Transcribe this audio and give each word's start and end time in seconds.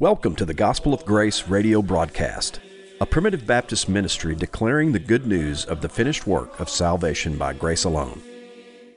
Welcome 0.00 0.34
to 0.36 0.46
the 0.46 0.54
Gospel 0.54 0.94
of 0.94 1.04
Grace 1.04 1.46
radio 1.46 1.82
broadcast, 1.82 2.58
a 3.02 3.04
primitive 3.04 3.46
Baptist 3.46 3.86
ministry 3.86 4.34
declaring 4.34 4.92
the 4.92 4.98
good 4.98 5.26
news 5.26 5.66
of 5.66 5.82
the 5.82 5.90
finished 5.90 6.26
work 6.26 6.58
of 6.58 6.70
salvation 6.70 7.36
by 7.36 7.52
grace 7.52 7.84
alone. 7.84 8.22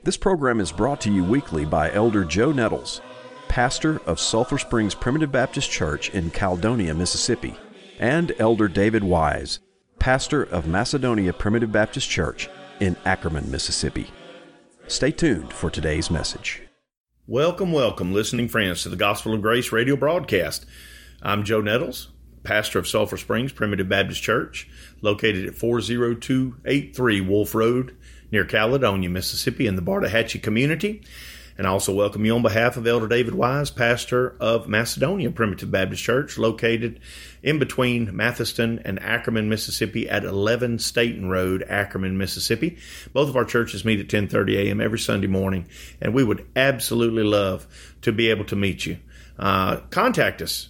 This 0.02 0.16
program 0.16 0.60
is 0.60 0.72
brought 0.72 1.02
to 1.02 1.12
you 1.12 1.22
weekly 1.22 1.66
by 1.66 1.92
Elder 1.92 2.24
Joe 2.24 2.52
Nettles, 2.52 3.02
pastor 3.48 4.00
of 4.06 4.18
Sulphur 4.18 4.56
Springs 4.56 4.94
Primitive 4.94 5.30
Baptist 5.30 5.70
Church 5.70 6.08
in 6.14 6.30
Caledonia, 6.30 6.94
Mississippi, 6.94 7.54
and 7.98 8.32
Elder 8.38 8.66
David 8.66 9.04
Wise, 9.04 9.58
pastor 9.98 10.44
of 10.44 10.66
Macedonia 10.66 11.34
Primitive 11.34 11.70
Baptist 11.70 12.08
Church 12.08 12.48
in 12.80 12.96
Ackerman, 13.04 13.50
Mississippi. 13.50 14.06
Stay 14.86 15.10
tuned 15.10 15.52
for 15.52 15.68
today's 15.68 16.10
message. 16.10 16.62
Welcome, 17.26 17.72
welcome, 17.72 18.14
listening 18.14 18.48
friends, 18.48 18.82
to 18.84 18.88
the 18.88 18.96
Gospel 18.96 19.34
of 19.34 19.42
Grace 19.42 19.70
radio 19.70 19.96
broadcast. 19.96 20.64
I'm 21.26 21.42
Joe 21.42 21.62
Nettles, 21.62 22.08
pastor 22.42 22.78
of 22.78 22.86
Sulphur 22.86 23.16
Springs 23.16 23.50
Primitive 23.50 23.88
Baptist 23.88 24.22
Church, 24.22 24.68
located 25.00 25.46
at 25.46 25.54
40283 25.54 27.20
Wolf 27.22 27.54
Road 27.54 27.96
near 28.30 28.44
Caledonia, 28.44 29.08
Mississippi, 29.08 29.66
in 29.66 29.74
the 29.74 29.80
Buttahatchee 29.80 30.42
community. 30.42 31.02
And 31.56 31.66
I 31.66 31.70
also 31.70 31.94
welcome 31.94 32.26
you 32.26 32.34
on 32.34 32.42
behalf 32.42 32.76
of 32.76 32.86
Elder 32.86 33.08
David 33.08 33.34
Wise, 33.34 33.70
pastor 33.70 34.36
of 34.38 34.68
Macedonia 34.68 35.30
Primitive 35.30 35.70
Baptist 35.70 36.02
Church, 36.02 36.36
located 36.36 37.00
in 37.42 37.58
between 37.58 38.08
Mathiston 38.08 38.82
and 38.84 39.00
Ackerman, 39.00 39.48
Mississippi, 39.48 40.06
at 40.06 40.24
11 40.24 40.78
Staten 40.78 41.30
Road, 41.30 41.64
Ackerman, 41.66 42.18
Mississippi. 42.18 42.76
Both 43.14 43.30
of 43.30 43.36
our 43.36 43.46
churches 43.46 43.82
meet 43.82 43.98
at 43.98 44.08
10:30 44.08 44.58
a.m. 44.58 44.82
every 44.82 44.98
Sunday 44.98 45.28
morning, 45.28 45.68
and 46.02 46.12
we 46.12 46.22
would 46.22 46.46
absolutely 46.54 47.22
love 47.22 47.66
to 48.02 48.12
be 48.12 48.28
able 48.28 48.44
to 48.44 48.56
meet 48.56 48.84
you. 48.84 48.98
Uh, 49.38 49.76
contact 49.88 50.42
us 50.42 50.68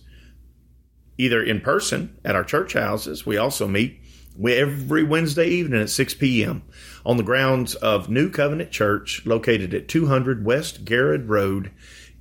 either 1.19 1.43
in 1.43 1.61
person 1.61 2.17
at 2.25 2.37
our 2.37 2.45
church 2.45 2.73
houses. 2.73 3.27
We 3.27 3.37
also 3.37 3.69
meet 3.69 4.01
every 4.43 5.05
Wednesday 5.05 5.49
evening 5.49 5.83
at 5.83 5.91
6 5.91 6.15
p.m. 6.15 6.63
on 7.07 7.17
the 7.17 7.23
grounds 7.23 7.75
of 7.77 8.09
New 8.09 8.31
Covenant 8.31 8.71
Church, 8.71 9.25
located 9.25 9.75
at 9.75 9.89
200 9.89 10.45
West 10.45 10.85
Garrett 10.85 11.27
Road 11.27 11.71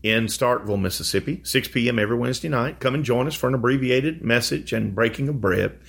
in 0.04 0.26
Starkville, 0.26 0.80
Mississippi. 0.80 1.42
6 1.44 1.70
p.m. 1.70 1.98
every 1.98 2.18
Wednesday 2.18 2.50
night. 2.50 2.80
Come 2.80 2.94
and 2.94 3.06
join 3.06 3.26
us 3.28 3.36
for 3.36 3.48
an 3.48 3.56
abbreviated 3.56 4.24
message 4.24 4.74
and 4.74 4.94
breaking 4.94 5.30
of 5.30 5.42
bread. 5.42 5.80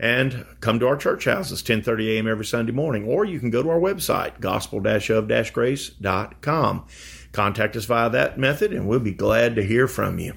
And 0.00 0.44
come 0.60 0.80
to 0.80 0.88
our 0.88 0.96
church 0.96 1.26
houses 1.26 1.62
10:30 1.62 2.16
a.m. 2.16 2.26
every 2.26 2.44
Sunday 2.44 2.72
morning, 2.72 3.04
or 3.04 3.24
you 3.24 3.38
can 3.38 3.50
go 3.50 3.62
to 3.62 3.70
our 3.70 3.78
website 3.78 4.40
gospel-of-grace.com. 4.40 6.86
Contact 7.30 7.76
us 7.76 7.84
via 7.84 8.10
that 8.10 8.36
method, 8.36 8.72
and 8.72 8.88
we'll 8.88 8.98
be 8.98 9.12
glad 9.12 9.54
to 9.54 9.62
hear 9.62 9.86
from 9.86 10.18
you. 10.18 10.32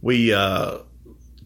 We 0.00 0.32
uh, 0.32 0.78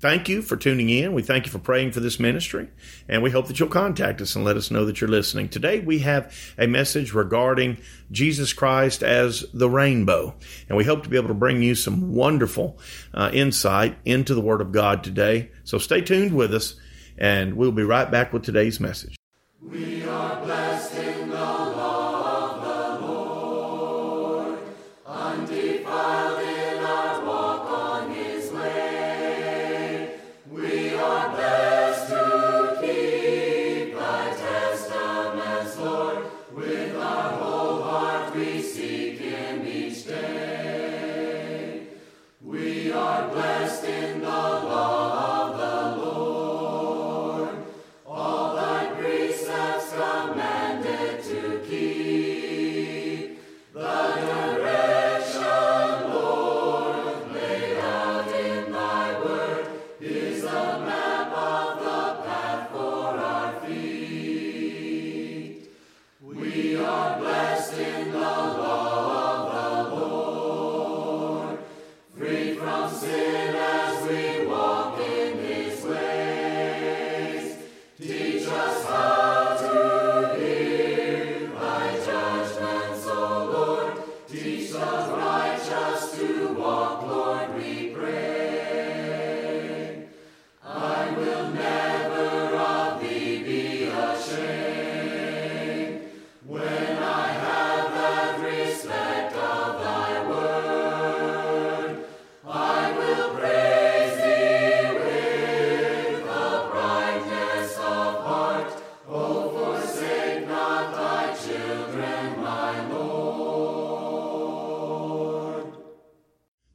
thank 0.03 0.29
you 0.29 0.43
for 0.43 0.57
tuning 0.57 0.91
in. 0.91 1.15
We 1.15 1.23
thank 1.23 1.47
you 1.47 1.53
for 1.53 1.61
praying 1.61 1.93
for 1.93 2.01
this 2.01 2.19
ministry, 2.19 2.69
and 3.09 3.23
we 3.23 3.31
hope 3.31 3.47
that 3.47 3.59
you'll 3.59 3.69
contact 3.69 4.21
us 4.21 4.35
and 4.35 4.45
let 4.45 4.57
us 4.57 4.71
know 4.71 4.85
that 4.85 5.01
you're 5.01 5.09
listening. 5.09 5.49
Today, 5.49 5.79
we 5.79 6.01
have 6.01 6.35
a 6.59 6.67
message 6.67 7.15
regarding 7.15 7.79
Jesus 8.11 8.53
Christ 8.53 9.03
as 9.03 9.47
the 9.55 9.71
rainbow, 9.71 10.35
and 10.69 10.77
we 10.77 10.85
hope 10.85 11.05
to 11.05 11.09
be 11.09 11.17
able 11.17 11.29
to 11.29 11.35
bring 11.35 11.63
you 11.63 11.77
some 11.77 12.15
wonderful 12.15 12.79
uh, 13.15 13.31
insight 13.33 13.97
into 14.05 14.35
the 14.35 14.41
Word 14.41 14.61
of 14.61 14.73
God 14.73 15.05
today. 15.05 15.53
So 15.63 15.79
stay 15.79 16.01
tuned 16.01 16.35
with 16.35 16.53
us, 16.53 16.75
and 17.17 17.55
we'll 17.55 17.73
be 17.73 17.85
right 17.85 18.11
back 18.11 18.33
with 18.33 18.43
today's 18.43 18.81
message. 18.81 19.17
We 19.63 20.03
are 20.05 20.45
blessed 20.45 21.12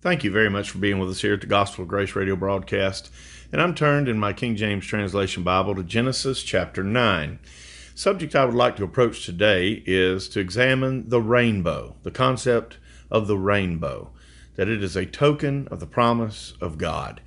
Thank 0.08 0.24
you 0.24 0.32
very 0.32 0.50
much 0.50 0.70
for 0.70 0.78
being 0.78 1.00
with 1.00 1.10
us 1.10 1.20
here 1.20 1.34
at 1.34 1.42
the 1.42 1.48
Gospel 1.48 1.82
of 1.82 1.90
Grace 1.90 2.16
radio 2.16 2.38
broadcast. 2.38 3.12
And 3.52 3.62
I'm 3.62 3.76
turned 3.76 4.08
in 4.08 4.18
my 4.18 4.32
King 4.32 4.56
James 4.56 4.86
Translation 4.86 5.44
Bible 5.44 5.76
to 5.76 5.84
Genesis 5.84 6.44
chapter 6.44 6.82
9. 6.82 7.40
Subject 7.94 8.34
I 8.34 8.46
would 8.46 8.54
like 8.54 8.78
to 8.78 8.86
approach 8.86 9.26
today 9.26 9.84
is 9.86 10.30
to 10.30 10.40
examine 10.40 11.10
the 11.10 11.20
rainbow, 11.20 11.98
the 12.04 12.12
concept 12.12 12.78
of 13.12 13.28
the 13.28 13.38
rainbow, 13.38 14.10
that 14.56 14.70
it 14.70 14.82
is 14.82 14.96
a 14.96 15.06
token 15.06 15.68
of 15.70 15.82
the 15.82 15.86
promise 15.86 16.54
of 16.62 16.78
God, 16.78 17.20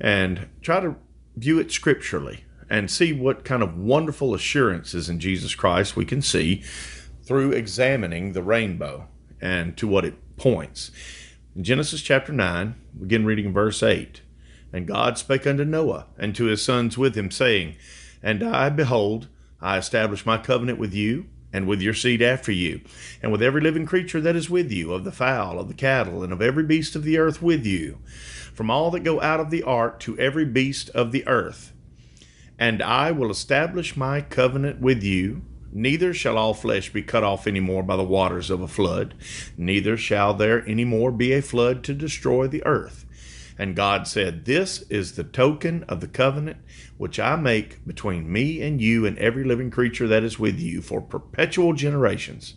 and 0.00 0.48
try 0.60 0.80
to 0.80 0.96
view 1.36 1.60
it 1.60 1.70
scripturally 1.70 2.46
and 2.68 2.90
see 2.90 3.12
what 3.12 3.44
kind 3.44 3.62
of 3.62 3.78
wonderful 3.78 4.34
assurances 4.34 5.08
in 5.08 5.20
Jesus 5.20 5.54
Christ 5.54 5.94
we 5.94 6.04
can 6.04 6.20
see 6.20 6.64
through 7.22 7.52
examining 7.52 8.32
the 8.32 8.42
rainbow 8.42 9.06
and 9.40 9.76
to 9.76 9.86
what 9.86 10.04
it 10.04 10.16
points. 10.36 10.90
In 11.56 11.62
Genesis 11.62 12.02
chapter 12.02 12.32
9, 12.32 12.74
begin 13.00 13.24
reading 13.24 13.52
verse 13.52 13.80
8. 13.80 14.22
And 14.72 14.88
God 14.88 15.16
spake 15.16 15.46
unto 15.46 15.64
Noah 15.64 16.06
and 16.18 16.34
to 16.34 16.46
his 16.46 16.64
sons 16.64 16.98
with 16.98 17.14
him, 17.14 17.30
saying, 17.30 17.76
And 18.24 18.42
I, 18.42 18.70
behold, 18.70 19.28
I 19.60 19.78
establish 19.78 20.26
my 20.26 20.36
covenant 20.36 20.80
with 20.80 20.92
you, 20.92 21.26
and 21.52 21.68
with 21.68 21.80
your 21.80 21.94
seed 21.94 22.20
after 22.20 22.50
you, 22.50 22.80
and 23.22 23.30
with 23.30 23.40
every 23.40 23.60
living 23.60 23.86
creature 23.86 24.20
that 24.20 24.34
is 24.34 24.50
with 24.50 24.72
you, 24.72 24.92
of 24.92 25.04
the 25.04 25.12
fowl, 25.12 25.60
of 25.60 25.68
the 25.68 25.74
cattle, 25.74 26.24
and 26.24 26.32
of 26.32 26.42
every 26.42 26.64
beast 26.64 26.96
of 26.96 27.04
the 27.04 27.18
earth 27.18 27.40
with 27.40 27.64
you, 27.64 27.98
from 28.52 28.68
all 28.68 28.90
that 28.90 29.04
go 29.04 29.20
out 29.20 29.38
of 29.38 29.50
the 29.50 29.62
ark 29.62 30.00
to 30.00 30.18
every 30.18 30.44
beast 30.44 30.90
of 30.90 31.12
the 31.12 31.24
earth. 31.28 31.72
And 32.58 32.82
I 32.82 33.12
will 33.12 33.30
establish 33.30 33.96
my 33.96 34.22
covenant 34.22 34.80
with 34.80 35.04
you. 35.04 35.42
Neither 35.76 36.14
shall 36.14 36.38
all 36.38 36.54
flesh 36.54 36.92
be 36.92 37.02
cut 37.02 37.24
off 37.24 37.48
any 37.48 37.58
more 37.58 37.82
by 37.82 37.96
the 37.96 38.04
waters 38.04 38.48
of 38.48 38.60
a 38.60 38.68
flood, 38.68 39.14
neither 39.56 39.96
shall 39.96 40.32
there 40.32 40.64
any 40.68 40.84
more 40.84 41.10
be 41.10 41.32
a 41.32 41.42
flood 41.42 41.82
to 41.84 41.94
destroy 41.94 42.46
the 42.46 42.64
earth. 42.64 43.04
And 43.58 43.74
God 43.74 44.06
said, 44.06 44.44
This 44.44 44.82
is 44.82 45.12
the 45.12 45.24
token 45.24 45.82
of 45.84 46.00
the 46.00 46.06
covenant 46.06 46.58
which 46.96 47.18
I 47.18 47.34
make 47.34 47.84
between 47.84 48.32
me 48.32 48.62
and 48.62 48.80
you 48.80 49.04
and 49.04 49.18
every 49.18 49.42
living 49.42 49.72
creature 49.72 50.06
that 50.06 50.22
is 50.22 50.38
with 50.38 50.60
you 50.60 50.80
for 50.80 51.00
perpetual 51.00 51.72
generations. 51.72 52.54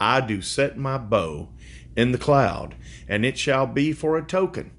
I 0.00 0.22
do 0.22 0.40
set 0.40 0.78
my 0.78 0.96
bow 0.96 1.50
in 1.94 2.12
the 2.12 2.18
cloud, 2.18 2.74
and 3.06 3.24
it 3.24 3.36
shall 3.36 3.66
be 3.66 3.92
for 3.92 4.16
a 4.16 4.24
token 4.24 4.70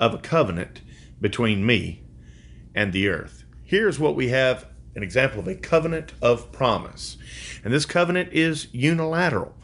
of 0.00 0.14
a 0.14 0.18
covenant 0.18 0.80
between 1.20 1.64
me 1.64 2.02
and 2.74 2.92
the 2.92 3.08
earth. 3.08 3.44
Here's 3.64 4.00
what 4.00 4.16
we 4.16 4.28
have 4.30 4.66
an 4.94 5.02
example 5.02 5.40
of 5.40 5.48
a 5.48 5.54
covenant 5.54 6.12
of 6.20 6.50
promise. 6.52 7.16
And 7.64 7.72
this 7.72 7.86
covenant 7.86 8.32
is 8.32 8.68
unilateral. 8.72 9.54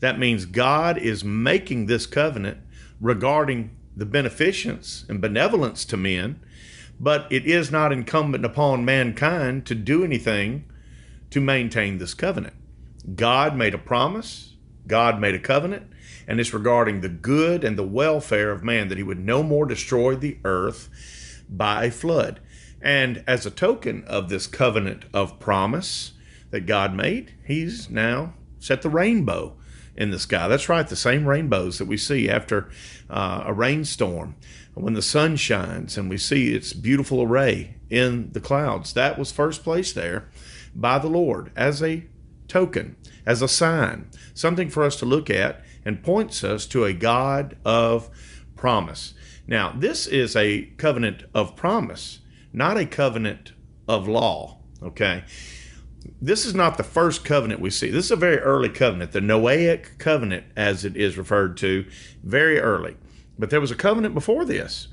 That 0.00 0.18
means 0.18 0.44
God 0.44 0.98
is 0.98 1.24
making 1.24 1.86
this 1.86 2.06
covenant 2.06 2.58
regarding 3.00 3.70
the 3.96 4.06
beneficence 4.06 5.04
and 5.08 5.20
benevolence 5.20 5.84
to 5.86 5.96
men, 5.96 6.40
but 7.00 7.26
it 7.30 7.46
is 7.46 7.70
not 7.70 7.92
incumbent 7.92 8.44
upon 8.44 8.84
mankind 8.84 9.66
to 9.66 9.74
do 9.74 10.04
anything 10.04 10.64
to 11.30 11.40
maintain 11.40 11.98
this 11.98 12.14
covenant. 12.14 12.54
God 13.14 13.56
made 13.56 13.74
a 13.74 13.78
promise, 13.78 14.54
God 14.86 15.20
made 15.20 15.34
a 15.34 15.38
covenant, 15.38 15.90
and 16.26 16.40
it's 16.40 16.54
regarding 16.54 17.00
the 17.00 17.08
good 17.08 17.64
and 17.64 17.78
the 17.78 17.86
welfare 17.86 18.50
of 18.50 18.62
man 18.62 18.88
that 18.88 18.98
he 18.98 19.04
would 19.04 19.18
no 19.18 19.42
more 19.42 19.66
destroy 19.66 20.14
the 20.14 20.38
earth 20.44 20.88
by 21.48 21.84
a 21.84 21.90
flood. 21.90 22.40
And 22.84 23.24
as 23.26 23.46
a 23.46 23.50
token 23.50 24.04
of 24.04 24.28
this 24.28 24.46
covenant 24.46 25.06
of 25.14 25.40
promise 25.40 26.12
that 26.50 26.66
God 26.66 26.94
made, 26.94 27.32
he's 27.42 27.88
now 27.88 28.34
set 28.60 28.82
the 28.82 28.90
rainbow 28.90 29.56
in 29.96 30.10
the 30.10 30.18
sky. 30.18 30.48
That's 30.48 30.68
right, 30.68 30.86
the 30.86 30.94
same 30.94 31.26
rainbows 31.26 31.78
that 31.78 31.86
we 31.86 31.96
see 31.96 32.28
after 32.28 32.68
uh, 33.08 33.44
a 33.46 33.52
rainstorm 33.54 34.36
when 34.74 34.92
the 34.92 35.02
sun 35.02 35.36
shines 35.36 35.96
and 35.96 36.10
we 36.10 36.18
see 36.18 36.54
its 36.54 36.74
beautiful 36.74 37.22
array 37.22 37.76
in 37.88 38.30
the 38.32 38.40
clouds. 38.40 38.92
That 38.92 39.18
was 39.18 39.32
first 39.32 39.64
placed 39.64 39.94
there 39.94 40.28
by 40.74 40.98
the 40.98 41.08
Lord 41.08 41.52
as 41.56 41.82
a 41.82 42.04
token, 42.48 42.96
as 43.24 43.40
a 43.40 43.48
sign, 43.48 44.10
something 44.34 44.68
for 44.68 44.82
us 44.82 44.96
to 44.96 45.06
look 45.06 45.30
at 45.30 45.64
and 45.84 46.02
points 46.02 46.44
us 46.44 46.66
to 46.66 46.84
a 46.84 46.92
God 46.92 47.56
of 47.64 48.10
promise. 48.56 49.14
Now, 49.46 49.72
this 49.76 50.06
is 50.06 50.36
a 50.36 50.62
covenant 50.76 51.24
of 51.34 51.56
promise, 51.56 52.20
not 52.54 52.78
a 52.78 52.86
covenant 52.86 53.52
of 53.88 54.08
law, 54.08 54.58
okay? 54.82 55.24
This 56.20 56.46
is 56.46 56.54
not 56.54 56.76
the 56.76 56.84
first 56.84 57.24
covenant 57.24 57.60
we 57.60 57.70
see. 57.70 57.90
This 57.90 58.06
is 58.06 58.10
a 58.10 58.16
very 58.16 58.38
early 58.38 58.68
covenant, 58.68 59.12
the 59.12 59.20
Noahic 59.20 59.98
covenant, 59.98 60.46
as 60.56 60.84
it 60.84 60.96
is 60.96 61.18
referred 61.18 61.56
to, 61.58 61.84
very 62.22 62.60
early. 62.60 62.96
But 63.38 63.50
there 63.50 63.60
was 63.60 63.70
a 63.70 63.76
covenant 63.76 64.14
before 64.14 64.44
this. 64.44 64.88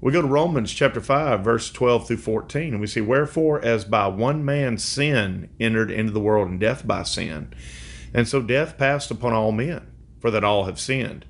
We 0.00 0.12
go 0.12 0.22
to 0.22 0.26
Romans 0.26 0.72
chapter 0.72 1.00
5, 1.00 1.44
verse 1.44 1.70
12 1.70 2.08
through 2.08 2.16
14, 2.16 2.72
and 2.72 2.80
we 2.80 2.86
see, 2.86 3.02
Wherefore, 3.02 3.62
as 3.62 3.84
by 3.84 4.08
one 4.08 4.44
man 4.44 4.78
sin 4.78 5.50
entered 5.60 5.90
into 5.90 6.12
the 6.12 6.20
world, 6.20 6.48
and 6.48 6.58
death 6.58 6.86
by 6.86 7.02
sin, 7.02 7.52
and 8.14 8.26
so 8.26 8.40
death 8.40 8.78
passed 8.78 9.10
upon 9.10 9.34
all 9.34 9.52
men, 9.52 9.86
for 10.18 10.30
that 10.30 10.42
all 10.42 10.64
have 10.64 10.80
sinned. 10.80 11.26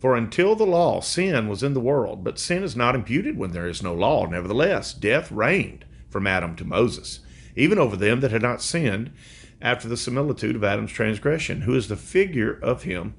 For 0.00 0.16
until 0.16 0.56
the 0.56 0.64
law, 0.64 1.00
sin 1.00 1.46
was 1.46 1.62
in 1.62 1.74
the 1.74 1.80
world, 1.80 2.24
but 2.24 2.38
sin 2.38 2.62
is 2.62 2.74
not 2.74 2.94
imputed 2.94 3.36
when 3.36 3.52
there 3.52 3.68
is 3.68 3.82
no 3.82 3.94
law. 3.94 4.26
Nevertheless, 4.26 4.94
death 4.94 5.30
reigned 5.30 5.84
from 6.08 6.26
Adam 6.26 6.56
to 6.56 6.64
Moses, 6.64 7.20
even 7.54 7.78
over 7.78 7.96
them 7.96 8.20
that 8.20 8.30
had 8.30 8.40
not 8.40 8.62
sinned, 8.62 9.12
after 9.60 9.88
the 9.88 9.98
similitude 9.98 10.56
of 10.56 10.64
Adam's 10.64 10.90
transgression, 10.90 11.60
who 11.62 11.74
is 11.74 11.88
the 11.88 11.96
figure 11.96 12.58
of 12.62 12.84
him 12.84 13.14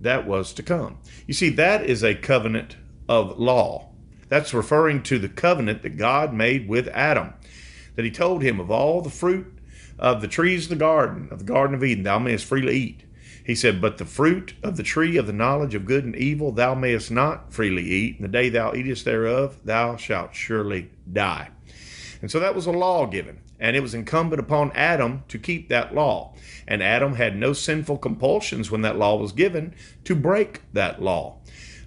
that 0.00 0.26
was 0.26 0.52
to 0.52 0.62
come. 0.62 0.98
You 1.26 1.32
see, 1.32 1.48
that 1.50 1.84
is 1.86 2.04
a 2.04 2.14
covenant 2.14 2.76
of 3.08 3.38
law. 3.38 3.88
That's 4.28 4.52
referring 4.52 5.02
to 5.04 5.18
the 5.18 5.30
covenant 5.30 5.80
that 5.82 5.96
God 5.96 6.34
made 6.34 6.68
with 6.68 6.88
Adam, 6.88 7.32
that 7.96 8.04
he 8.04 8.10
told 8.10 8.42
him 8.42 8.60
of 8.60 8.70
all 8.70 9.00
the 9.00 9.08
fruit 9.08 9.50
of 9.98 10.20
the 10.20 10.28
trees 10.28 10.64
of 10.64 10.70
the 10.70 10.76
garden, 10.76 11.28
of 11.30 11.38
the 11.38 11.44
Garden 11.44 11.74
of 11.74 11.82
Eden, 11.82 12.04
thou 12.04 12.18
mayest 12.18 12.44
freely 12.44 12.76
eat. 12.76 13.04
He 13.48 13.54
said, 13.54 13.80
But 13.80 13.96
the 13.96 14.04
fruit 14.04 14.52
of 14.62 14.76
the 14.76 14.82
tree 14.82 15.16
of 15.16 15.26
the 15.26 15.32
knowledge 15.32 15.74
of 15.74 15.86
good 15.86 16.04
and 16.04 16.14
evil 16.14 16.52
thou 16.52 16.74
mayest 16.74 17.10
not 17.10 17.50
freely 17.50 17.82
eat, 17.82 18.16
and 18.16 18.24
the 18.24 18.28
day 18.28 18.50
thou 18.50 18.74
eatest 18.74 19.06
thereof 19.06 19.58
thou 19.64 19.96
shalt 19.96 20.34
surely 20.34 20.90
die. 21.10 21.48
And 22.20 22.30
so 22.30 22.40
that 22.40 22.54
was 22.54 22.66
a 22.66 22.70
law 22.70 23.06
given, 23.06 23.40
and 23.58 23.74
it 23.74 23.80
was 23.80 23.94
incumbent 23.94 24.38
upon 24.38 24.70
Adam 24.72 25.22
to 25.28 25.38
keep 25.38 25.70
that 25.70 25.94
law. 25.94 26.34
And 26.66 26.82
Adam 26.82 27.14
had 27.14 27.38
no 27.38 27.54
sinful 27.54 27.96
compulsions 27.96 28.70
when 28.70 28.82
that 28.82 28.98
law 28.98 29.16
was 29.16 29.32
given 29.32 29.74
to 30.04 30.14
break 30.14 30.60
that 30.74 31.00
law. 31.00 31.38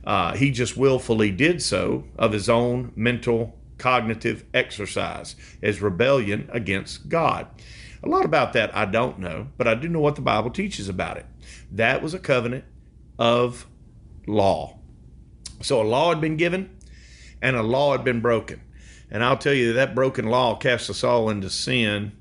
Uh, 0.04 0.34
he 0.34 0.50
just 0.50 0.76
willfully 0.76 1.30
did 1.30 1.62
so 1.62 2.06
of 2.18 2.32
his 2.32 2.50
own 2.50 2.92
mental 2.96 3.56
cognitive 3.78 4.46
exercise 4.52 5.36
as 5.62 5.80
rebellion 5.80 6.50
against 6.52 7.08
God. 7.08 7.46
A 8.04 8.10
lot 8.10 8.26
about 8.26 8.54
that 8.54 8.76
I 8.76 8.86
don't 8.86 9.20
know, 9.20 9.48
but 9.58 9.68
I 9.68 9.76
do 9.76 9.88
know 9.88 10.00
what 10.00 10.16
the 10.16 10.22
Bible 10.22 10.50
teaches 10.50 10.90
about 10.90 11.18
it. 11.18 11.26
That 11.72 12.02
was 12.02 12.14
a 12.14 12.20
covenant 12.20 12.66
of 13.20 13.68
law. 14.28 14.80
So 15.62 15.82
a 15.82 15.84
law 15.84 16.10
had 16.10 16.22
been 16.22 16.38
given 16.38 16.76
and 17.42 17.56
a 17.56 17.64
law 17.64 17.92
had 17.92 18.04
been 18.04 18.22
broken. 18.22 18.62
And 19.10 19.24
I'll 19.24 19.38
tell 19.38 19.54
you 19.54 19.74
that 19.74 19.94
broken 19.94 20.26
law 20.26 20.56
casts 20.56 20.90
us 20.90 21.04
all 21.04 21.30
into 21.30 21.50
sin 21.50 22.14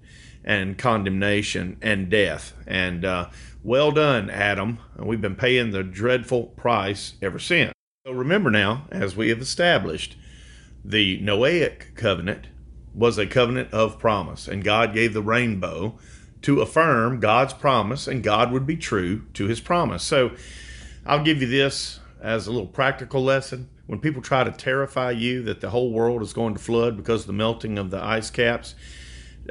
and 0.44 0.77
condemnation 0.77 1.79
and 1.81 2.11
death. 2.11 2.53
And 2.67 3.05
uh, 3.05 3.31
well 3.62 3.93
done, 3.93 4.29
Adam. 4.29 4.79
And 4.97 5.06
we've 5.06 5.21
been 5.21 5.37
paying 5.37 5.71
the 5.71 5.82
dreadful 5.82 6.47
price 6.47 7.15
ever 7.23 7.38
since. 7.38 7.73
So 8.06 8.12
remember 8.12 8.50
now, 8.50 8.87
as 8.91 9.15
we 9.15 9.29
have 9.29 9.41
established, 9.41 10.17
the 10.85 11.21
Noahic 11.21 11.94
covenant 11.94 12.49
was 12.95 13.19
a 13.19 13.27
covenant 13.27 13.73
of 13.73 13.99
promise, 13.99 14.49
and 14.49 14.65
God 14.65 14.93
gave 14.93 15.13
the 15.15 15.23
rainbow 15.23 15.99
to 16.43 16.61
affirm 16.61 17.21
God's 17.21 17.53
promise, 17.53 18.07
and 18.07 18.23
God 18.23 18.51
would 18.53 18.67
be 18.67 18.77
true 18.77 19.23
to 19.35 19.47
his 19.47 19.61
promise. 19.61 20.03
So 20.03 20.33
I'll 21.07 21.23
give 21.23 21.41
you 21.41 21.47
this 21.47 22.01
as 22.21 22.47
a 22.47 22.53
little 22.53 22.67
practical 22.67 23.23
lesson. 23.23 23.69
When 23.87 23.99
people 23.99 24.23
try 24.23 24.45
to 24.45 24.53
terrify 24.53 25.11
you 25.11 25.43
that 25.43 25.61
the 25.61 25.71
whole 25.71 25.91
world 25.93 26.23
is 26.23 26.33
going 26.33 26.55
to 26.55 26.61
flood 26.61 26.97
because 26.97 27.23
of 27.23 27.27
the 27.27 27.33
melting 27.33 27.79
of 27.79 27.91
the 27.91 28.03
ice 28.03 28.31
caps, 28.31 28.75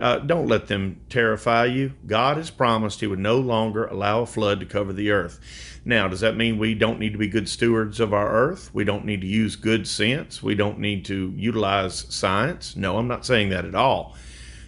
uh, 0.01 0.19
don't 0.19 0.48
let 0.48 0.68
them 0.68 1.01
terrify 1.10 1.66
you. 1.66 1.94
God 2.06 2.38
has 2.38 2.50
promised 2.50 3.00
He 3.00 3.07
would 3.07 3.19
no 3.19 3.40
longer 3.40 3.86
allow 3.86 4.22
a 4.22 4.25
flood 4.25 4.60
to 4.60 4.66
cover 4.66 4.94
the 4.94 5.12
earth. 5.12 5.40
Now, 5.85 6.07
does 6.07 6.19
that 6.19 6.38
mean 6.38 6.57
we 6.57 6.76
don't 6.76 7.00
need 7.00 7.14
to 7.14 7.19
be 7.19 7.28
good 7.28 7.50
stewards 7.50 8.00
of 8.00 8.14
our 8.14 8.31
earth? 8.31 8.69
We 8.74 8.83
don't 8.83 9.06
need 9.06 9.21
to 9.21 9.28
use 9.28 9.56
good 9.56 9.88
sense? 9.88 10.44
We 10.44 10.56
don't 10.56 10.80
need 10.80 11.06
to 11.06 11.33
utilize 11.35 12.06
science? 12.14 12.76
No, 12.76 12.97
I'm 12.97 13.07
not 13.07 13.26
saying 13.26 13.50
that 13.50 13.66
at 13.66 13.76
all. 13.76 14.16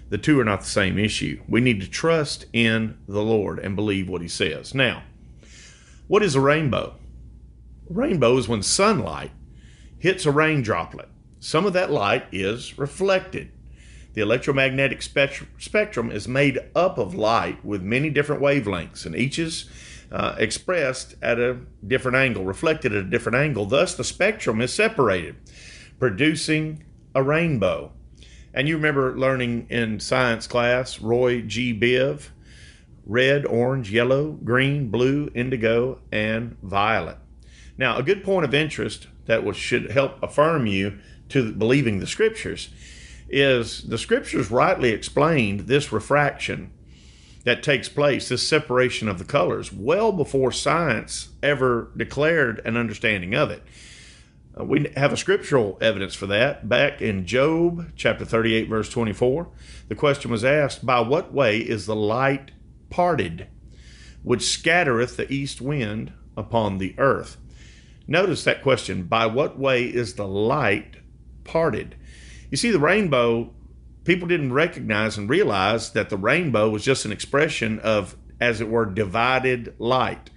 The 0.10 0.17
two 0.17 0.39
are 0.39 0.46
not 0.46 0.62
the 0.62 0.67
same 0.67 0.98
issue. 0.98 1.41
We 1.48 1.62
need 1.62 1.79
to 1.82 1.89
trust 1.89 2.46
in 2.51 2.98
the 3.08 3.24
Lord 3.24 3.60
and 3.60 3.75
believe 3.75 4.10
what 4.10 4.22
He 4.22 4.27
says. 4.27 4.74
Now, 4.74 5.03
what 6.08 6.24
is 6.24 6.36
a 6.36 6.41
rainbow? 6.41 6.96
A 7.89 7.94
rainbow 7.94 8.38
is 8.38 8.48
when 8.48 8.63
sunlight 8.63 9.32
hits 9.98 10.25
a 10.25 10.32
rain 10.32 10.62
droplet. 10.62 11.08
Some 11.39 11.65
of 11.65 11.74
that 11.74 11.91
light 11.91 12.25
is 12.32 12.77
reflected. 12.77 13.51
The 14.13 14.22
electromagnetic 14.22 15.01
spectrum 15.01 16.12
is 16.12 16.27
made 16.27 16.60
up 16.75 16.98
of 16.98 17.15
light 17.15 17.63
with 17.63 17.82
many 17.82 18.10
different 18.10 18.41
wavelengths, 18.41 19.06
and 19.06 19.15
each 19.15 19.39
is 19.39 19.70
uh, 20.12 20.36
expressed 20.38 21.15
at 21.22 21.39
a 21.39 21.60
different 21.88 22.18
angle, 22.18 22.44
reflected 22.44 22.94
at 22.94 23.06
a 23.06 23.10
different 23.10 23.38
angle. 23.38 23.65
Thus, 23.65 23.96
the 23.96 24.03
spectrum 24.03 24.60
is 24.60 24.74
separated, 24.74 25.38
producing 26.00 26.84
a 27.15 27.24
rainbow. 27.24 27.94
And 28.53 28.68
you 28.68 28.75
remember 28.75 29.18
learning 29.18 29.68
in 29.70 30.01
science 30.01 30.46
class, 30.46 31.00
Roy 31.00 31.41
G. 31.41 31.74
Biv, 31.74 32.30
red, 33.06 33.46
orange, 33.46 33.91
yellow, 33.91 34.32
green, 34.32 34.89
blue, 34.89 35.32
indigo, 35.34 36.00
and 36.12 36.58
violet. 36.62 37.18
Now, 37.77 37.98
a 37.98 38.03
good 38.03 38.24
point 38.24 38.44
of 38.44 38.53
interest 38.53 39.08
that 39.25 39.56
should 39.56 39.91
help 39.91 40.22
affirm 40.22 40.68
you 40.68 41.00
to 41.30 41.53
believing 41.53 42.00
the 42.00 42.08
scriptures 42.08 42.70
is 43.32 43.84
the 43.84 43.98
scriptures 43.98 44.52
rightly 44.52 44.90
explained 44.90 45.62
this 45.62 45.92
refraction 45.92 46.72
that 47.44 47.64
takes 47.64 47.90
place, 47.90 48.30
this 48.30 48.48
separation 48.48 49.08
of 49.08 49.18
the 49.18 49.26
colors, 49.26 49.74
well 49.74 50.12
before 50.12 50.52
science 50.52 51.30
ever 51.42 51.92
declared 51.98 52.62
an 52.66 52.78
understanding 52.78 53.34
of 53.34 53.50
it. 53.50 53.64
Uh, 54.60 54.66
we 54.66 54.92
have 54.96 55.14
a 55.14 55.18
scriptural 55.18 55.78
evidence 55.82 56.14
for 56.14 56.28
that. 56.28 56.68
Back 56.68 57.02
in 57.02 57.26
Job 57.26 57.92
chapter 57.96 58.26
38, 58.26 58.68
verse 58.68 58.90
24, 58.90 59.48
the 59.88 59.96
question 59.96 60.30
was 60.30 60.44
asked, 60.44 60.86
By 60.86 61.00
what 61.00 61.34
way 61.34 61.58
is 61.58 61.86
the 61.86 61.96
light 61.96 62.52
parted, 62.90 63.48
which 64.24 64.44
scattereth 64.44 65.18
the 65.18 65.32
east 65.32 65.62
wind 65.62 66.14
upon 66.36 66.78
the 66.78 66.94
earth? 66.98 67.38
Notice 68.08 68.44
that 68.44 68.62
question, 68.62 69.04
By 69.04 69.26
what 69.26 69.58
way 69.58 69.86
is 69.86 70.16
the 70.16 70.28
light 70.28 70.98
parted? 71.44 71.96
You 72.51 72.58
see, 72.58 72.70
the 72.70 72.79
rainbow, 72.79 73.50
people 74.03 74.27
didn't 74.27 74.53
recognize 74.53 75.17
and 75.17 75.29
realize 75.29 75.91
that 75.91 76.10
the 76.10 76.17
rainbow 76.17 76.70
was 76.70 76.84
just 76.84 77.05
an 77.05 77.12
expression 77.12 77.79
of, 77.79 78.17
as 78.39 78.62
it 78.62 78.70
were, 78.70 78.86
divided 78.86 79.74
light 79.79 80.29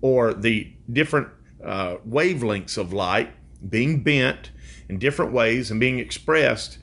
or 0.00 0.34
the 0.34 0.70
different 0.92 1.28
uh, 1.64 1.96
wavelengths 2.06 2.76
of 2.76 2.92
light 2.92 3.30
being 3.66 4.02
bent 4.02 4.50
in 4.88 4.98
different 4.98 5.32
ways 5.32 5.70
and 5.70 5.80
being 5.80 5.98
expressed 5.98 6.78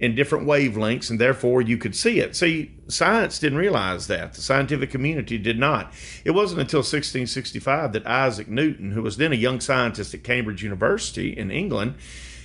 in 0.00 0.14
different 0.14 0.46
wavelengths, 0.46 1.08
and 1.08 1.20
therefore 1.20 1.62
you 1.62 1.78
could 1.78 1.94
see 1.94 2.18
it. 2.18 2.34
See, 2.34 2.72
science 2.88 3.38
didn't 3.38 3.58
realize 3.58 4.06
that. 4.08 4.34
The 4.34 4.40
scientific 4.40 4.90
community 4.90 5.38
did 5.38 5.58
not. 5.58 5.92
It 6.24 6.32
wasn't 6.32 6.62
until 6.62 6.78
1665 6.78 7.92
that 7.92 8.06
Isaac 8.06 8.48
Newton, 8.48 8.90
who 8.90 9.02
was 9.02 9.18
then 9.18 9.32
a 9.32 9.36
young 9.36 9.60
scientist 9.60 10.12
at 10.12 10.24
Cambridge 10.24 10.64
University 10.64 11.36
in 11.36 11.50
England, 11.50 11.94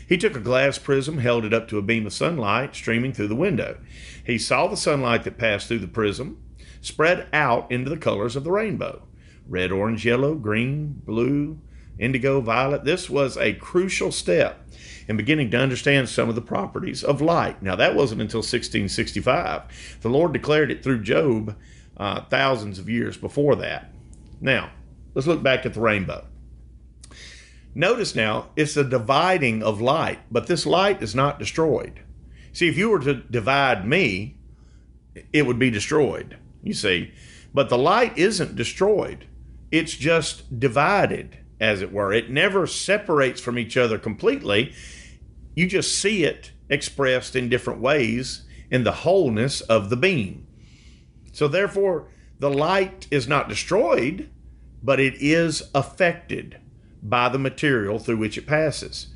he 0.09 0.17
took 0.17 0.35
a 0.35 0.39
glass 0.39 0.79
prism, 0.79 1.19
held 1.19 1.45
it 1.45 1.53
up 1.53 1.67
to 1.67 1.77
a 1.77 1.83
beam 1.83 2.07
of 2.07 2.13
sunlight 2.13 2.75
streaming 2.75 3.13
through 3.13 3.27
the 3.27 3.35
window. 3.35 3.77
He 4.25 4.39
saw 4.39 4.65
the 4.65 4.75
sunlight 4.75 5.23
that 5.23 5.37
passed 5.37 5.67
through 5.67 5.79
the 5.79 5.87
prism 5.87 6.41
spread 6.81 7.27
out 7.31 7.71
into 7.71 7.91
the 7.91 7.97
colors 7.97 8.35
of 8.35 8.43
the 8.43 8.51
rainbow 8.51 9.03
red, 9.47 9.71
orange, 9.71 10.05
yellow, 10.05 10.35
green, 10.35 11.01
blue, 11.05 11.59
indigo, 11.97 12.39
violet. 12.39 12.85
This 12.85 13.09
was 13.09 13.35
a 13.37 13.53
crucial 13.53 14.11
step 14.11 14.67
in 15.07 15.17
beginning 15.17 15.49
to 15.51 15.59
understand 15.59 16.07
some 16.07 16.29
of 16.29 16.35
the 16.35 16.41
properties 16.41 17.03
of 17.03 17.19
light. 17.19 17.61
Now, 17.63 17.75
that 17.75 17.95
wasn't 17.95 18.21
until 18.21 18.39
1665. 18.39 19.99
The 20.01 20.09
Lord 20.09 20.33
declared 20.33 20.69
it 20.69 20.83
through 20.83 21.01
Job 21.01 21.55
uh, 21.97 22.21
thousands 22.25 22.77
of 22.77 22.89
years 22.89 23.17
before 23.17 23.55
that. 23.55 23.91
Now, 24.39 24.69
let's 25.15 25.27
look 25.27 25.41
back 25.41 25.65
at 25.65 25.73
the 25.73 25.81
rainbow. 25.81 26.25
Notice 27.75 28.15
now, 28.15 28.49
it's 28.55 28.75
a 28.75 28.83
dividing 28.83 29.61
of 29.61 29.79
light, 29.79 30.19
but 30.31 30.47
this 30.47 30.65
light 30.65 31.03
is 31.03 31.13
not 31.13 31.39
destroyed. 31.39 32.01
See, 32.51 32.67
if 32.67 32.77
you 32.77 32.89
were 32.89 32.99
to 32.99 33.13
divide 33.13 33.87
me, 33.87 34.37
it 35.31 35.45
would 35.45 35.59
be 35.59 35.69
destroyed, 35.69 36.37
you 36.63 36.73
see. 36.73 37.11
But 37.53 37.69
the 37.69 37.77
light 37.77 38.17
isn't 38.17 38.55
destroyed, 38.55 39.27
it's 39.71 39.93
just 39.93 40.59
divided, 40.59 41.37
as 41.59 41.81
it 41.81 41.91
were. 41.91 42.11
It 42.11 42.31
never 42.31 42.65
separates 42.65 43.39
from 43.39 43.59
each 43.59 43.77
other 43.77 43.99
completely. 43.99 44.73
You 45.55 45.67
just 45.67 45.97
see 45.97 46.23
it 46.23 46.51
expressed 46.69 47.35
in 47.35 47.49
different 47.49 47.81
ways 47.81 48.43
in 48.71 48.83
the 48.83 48.91
wholeness 48.91 49.61
of 49.61 49.89
the 49.89 49.97
beam. 49.97 50.47
So, 51.33 51.47
therefore, 51.47 52.07
the 52.39 52.49
light 52.49 53.07
is 53.11 53.27
not 53.27 53.49
destroyed, 53.49 54.29
but 54.81 54.99
it 54.99 55.15
is 55.19 55.69
affected 55.75 56.59
by 57.01 57.29
the 57.29 57.39
material 57.39 57.99
through 57.99 58.17
which 58.17 58.37
it 58.37 58.47
passes. 58.47 59.07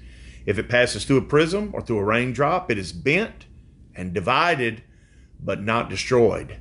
If 0.45 0.57
it 0.57 0.69
passes 0.69 1.05
through 1.05 1.17
a 1.17 1.21
prism 1.23 1.71
or 1.73 1.81
through 1.81 1.99
a 1.99 2.03
raindrop, 2.03 2.69
it 2.69 2.77
is 2.77 2.91
bent 2.91 3.45
and 3.95 4.13
divided, 4.13 4.83
but 5.39 5.61
not 5.61 5.89
destroyed. 5.89 6.57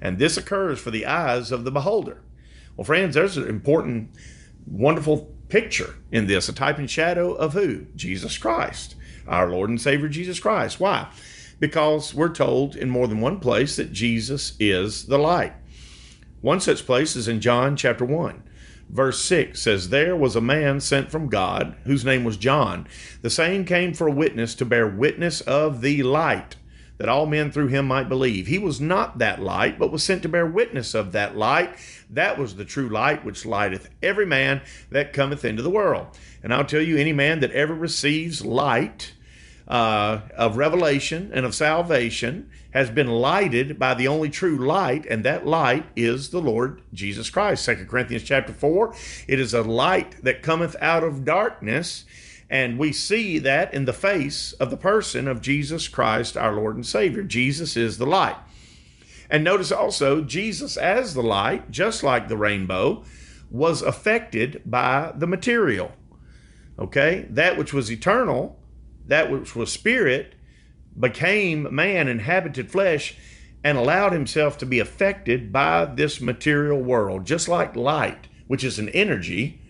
And 0.00 0.18
this 0.18 0.36
occurs 0.36 0.78
for 0.80 0.90
the 0.90 1.06
eyes 1.06 1.52
of 1.52 1.64
the 1.64 1.70
beholder. 1.70 2.22
Well, 2.76 2.84
friends, 2.84 3.14
there's 3.14 3.36
an 3.36 3.48
important, 3.48 4.10
wonderful 4.66 5.32
picture 5.48 5.96
in 6.10 6.26
this 6.26 6.48
a 6.48 6.52
type 6.52 6.78
and 6.78 6.90
shadow 6.90 7.32
of 7.32 7.52
who? 7.52 7.86
Jesus 7.96 8.38
Christ, 8.38 8.94
our 9.26 9.50
Lord 9.50 9.68
and 9.68 9.80
Savior 9.80 10.08
Jesus 10.08 10.40
Christ. 10.40 10.80
Why? 10.80 11.08
Because 11.58 12.14
we're 12.14 12.32
told 12.32 12.74
in 12.76 12.88
more 12.88 13.06
than 13.06 13.20
one 13.20 13.38
place 13.38 13.76
that 13.76 13.92
Jesus 13.92 14.54
is 14.58 15.06
the 15.06 15.18
light. 15.18 15.52
One 16.40 16.60
such 16.60 16.86
place 16.86 17.16
is 17.16 17.28
in 17.28 17.40
John 17.40 17.76
chapter 17.76 18.04
1 18.04 18.42
verse 18.90 19.22
6 19.24 19.60
says, 19.60 19.88
There 19.88 20.16
was 20.16 20.36
a 20.36 20.40
man 20.40 20.80
sent 20.80 21.10
from 21.10 21.28
God, 21.28 21.76
whose 21.84 22.04
name 22.04 22.24
was 22.24 22.36
John. 22.36 22.86
The 23.22 23.30
same 23.30 23.64
came 23.64 23.94
for 23.94 24.06
a 24.06 24.12
witness 24.12 24.54
to 24.56 24.64
bear 24.64 24.86
witness 24.86 25.40
of 25.42 25.80
the 25.80 26.02
light, 26.02 26.56
that 26.98 27.08
all 27.08 27.26
men 27.26 27.50
through 27.50 27.68
him 27.68 27.86
might 27.86 28.08
believe. 28.08 28.46
He 28.46 28.58
was 28.58 28.80
not 28.80 29.18
that 29.18 29.40
light, 29.40 29.78
but 29.78 29.92
was 29.92 30.02
sent 30.02 30.22
to 30.22 30.28
bear 30.28 30.46
witness 30.46 30.94
of 30.94 31.12
that 31.12 31.36
light. 31.36 31.76
That 32.10 32.38
was 32.38 32.56
the 32.56 32.64
true 32.64 32.88
light 32.88 33.24
which 33.24 33.46
lighteth 33.46 33.88
every 34.02 34.26
man 34.26 34.60
that 34.90 35.12
cometh 35.12 35.44
into 35.44 35.62
the 35.62 35.70
world. 35.70 36.08
And 36.42 36.52
I'll 36.52 36.64
tell 36.64 36.82
you, 36.82 36.96
any 36.96 37.12
man 37.12 37.40
that 37.40 37.52
ever 37.52 37.74
receives 37.74 38.44
light, 38.44 39.14
uh, 39.70 40.20
of 40.36 40.56
revelation 40.56 41.30
and 41.32 41.46
of 41.46 41.54
salvation 41.54 42.50
has 42.72 42.90
been 42.90 43.08
lighted 43.08 43.78
by 43.78 43.94
the 43.94 44.08
only 44.08 44.30
true 44.30 44.56
light, 44.56 45.06
and 45.06 45.24
that 45.24 45.46
light 45.46 45.86
is 45.96 46.30
the 46.30 46.40
Lord 46.40 46.82
Jesus 46.92 47.30
Christ. 47.30 47.64
Second 47.64 47.88
Corinthians 47.88 48.22
chapter 48.22 48.52
4, 48.52 48.94
it 49.26 49.40
is 49.40 49.54
a 49.54 49.62
light 49.62 50.22
that 50.22 50.42
cometh 50.42 50.76
out 50.80 51.02
of 51.02 51.24
darkness, 51.24 52.04
and 52.48 52.78
we 52.78 52.92
see 52.92 53.38
that 53.38 53.72
in 53.74 53.84
the 53.84 53.92
face 53.92 54.52
of 54.54 54.70
the 54.70 54.76
person 54.76 55.26
of 55.26 55.40
Jesus 55.40 55.88
Christ, 55.88 56.36
our 56.36 56.54
Lord 56.54 56.76
and 56.76 56.86
Savior. 56.86 57.22
Jesus 57.22 57.76
is 57.76 57.98
the 57.98 58.06
light. 58.06 58.36
And 59.28 59.44
notice 59.44 59.70
also, 59.70 60.22
Jesus 60.22 60.76
as 60.76 61.14
the 61.14 61.22
light, 61.22 61.70
just 61.70 62.02
like 62.02 62.28
the 62.28 62.36
rainbow, 62.36 63.04
was 63.50 63.82
affected 63.82 64.62
by 64.64 65.12
the 65.16 65.26
material. 65.26 65.92
Okay? 66.78 67.26
That 67.30 67.56
which 67.56 67.72
was 67.72 67.90
eternal 67.90 68.60
that 69.10 69.30
which 69.30 69.56
was 69.56 69.72
spirit, 69.72 70.34
became 70.98 71.74
man, 71.74 72.08
inhabited 72.08 72.70
flesh, 72.70 73.16
and 73.62 73.76
allowed 73.76 74.12
himself 74.12 74.56
to 74.58 74.66
be 74.66 74.78
affected 74.78 75.52
by 75.52 75.84
this 75.84 76.20
material 76.20 76.80
world, 76.80 77.26
just 77.26 77.48
like 77.48 77.76
light, 77.76 78.28
which 78.46 78.64
is 78.64 78.78
an 78.78 78.88
energy, 78.90 79.60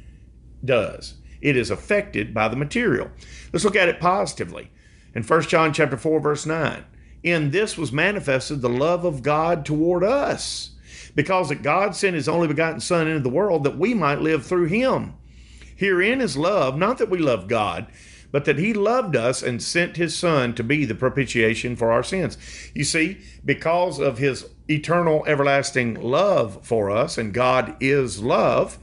does. 0.64 1.14
It 1.40 1.56
is 1.56 1.70
affected 1.70 2.32
by 2.32 2.48
the 2.48 2.56
material. 2.56 3.10
Let's 3.52 3.64
look 3.64 3.76
at 3.76 3.88
it 3.88 4.00
positively. 4.00 4.70
In 5.14 5.22
1 5.22 5.42
John 5.42 5.72
chapter 5.72 5.96
4, 5.96 6.20
verse 6.20 6.46
9, 6.46 6.84
in 7.22 7.50
this 7.50 7.76
was 7.76 7.92
manifested 7.92 8.60
the 8.60 8.68
love 8.68 9.04
of 9.04 9.22
God 9.22 9.64
toward 9.64 10.04
us, 10.04 10.70
because 11.14 11.48
that 11.48 11.62
God 11.62 11.96
sent 11.96 12.14
his 12.14 12.28
only 12.28 12.46
begotten 12.46 12.80
Son 12.80 13.08
into 13.08 13.20
the 13.20 13.28
world 13.28 13.64
that 13.64 13.76
we 13.76 13.92
might 13.94 14.20
live 14.20 14.46
through 14.46 14.66
him. 14.66 15.14
Herein 15.74 16.20
is 16.20 16.36
love, 16.36 16.76
not 16.76 16.98
that 16.98 17.10
we 17.10 17.18
love 17.18 17.48
God, 17.48 17.86
but 18.32 18.44
that 18.44 18.58
he 18.58 18.72
loved 18.72 19.16
us 19.16 19.42
and 19.42 19.62
sent 19.62 19.96
his 19.96 20.16
son 20.16 20.54
to 20.54 20.62
be 20.62 20.84
the 20.84 20.94
propitiation 20.94 21.76
for 21.76 21.90
our 21.90 22.02
sins. 22.02 22.38
You 22.75 22.84
see, 22.84 23.18
because 23.44 23.99
of 23.99 24.18
his 24.18 24.49
eternal, 24.68 25.25
everlasting 25.26 25.94
love 25.94 26.64
for 26.64 26.90
us, 26.90 27.18
and 27.18 27.34
God 27.34 27.76
is 27.80 28.22
love, 28.22 28.78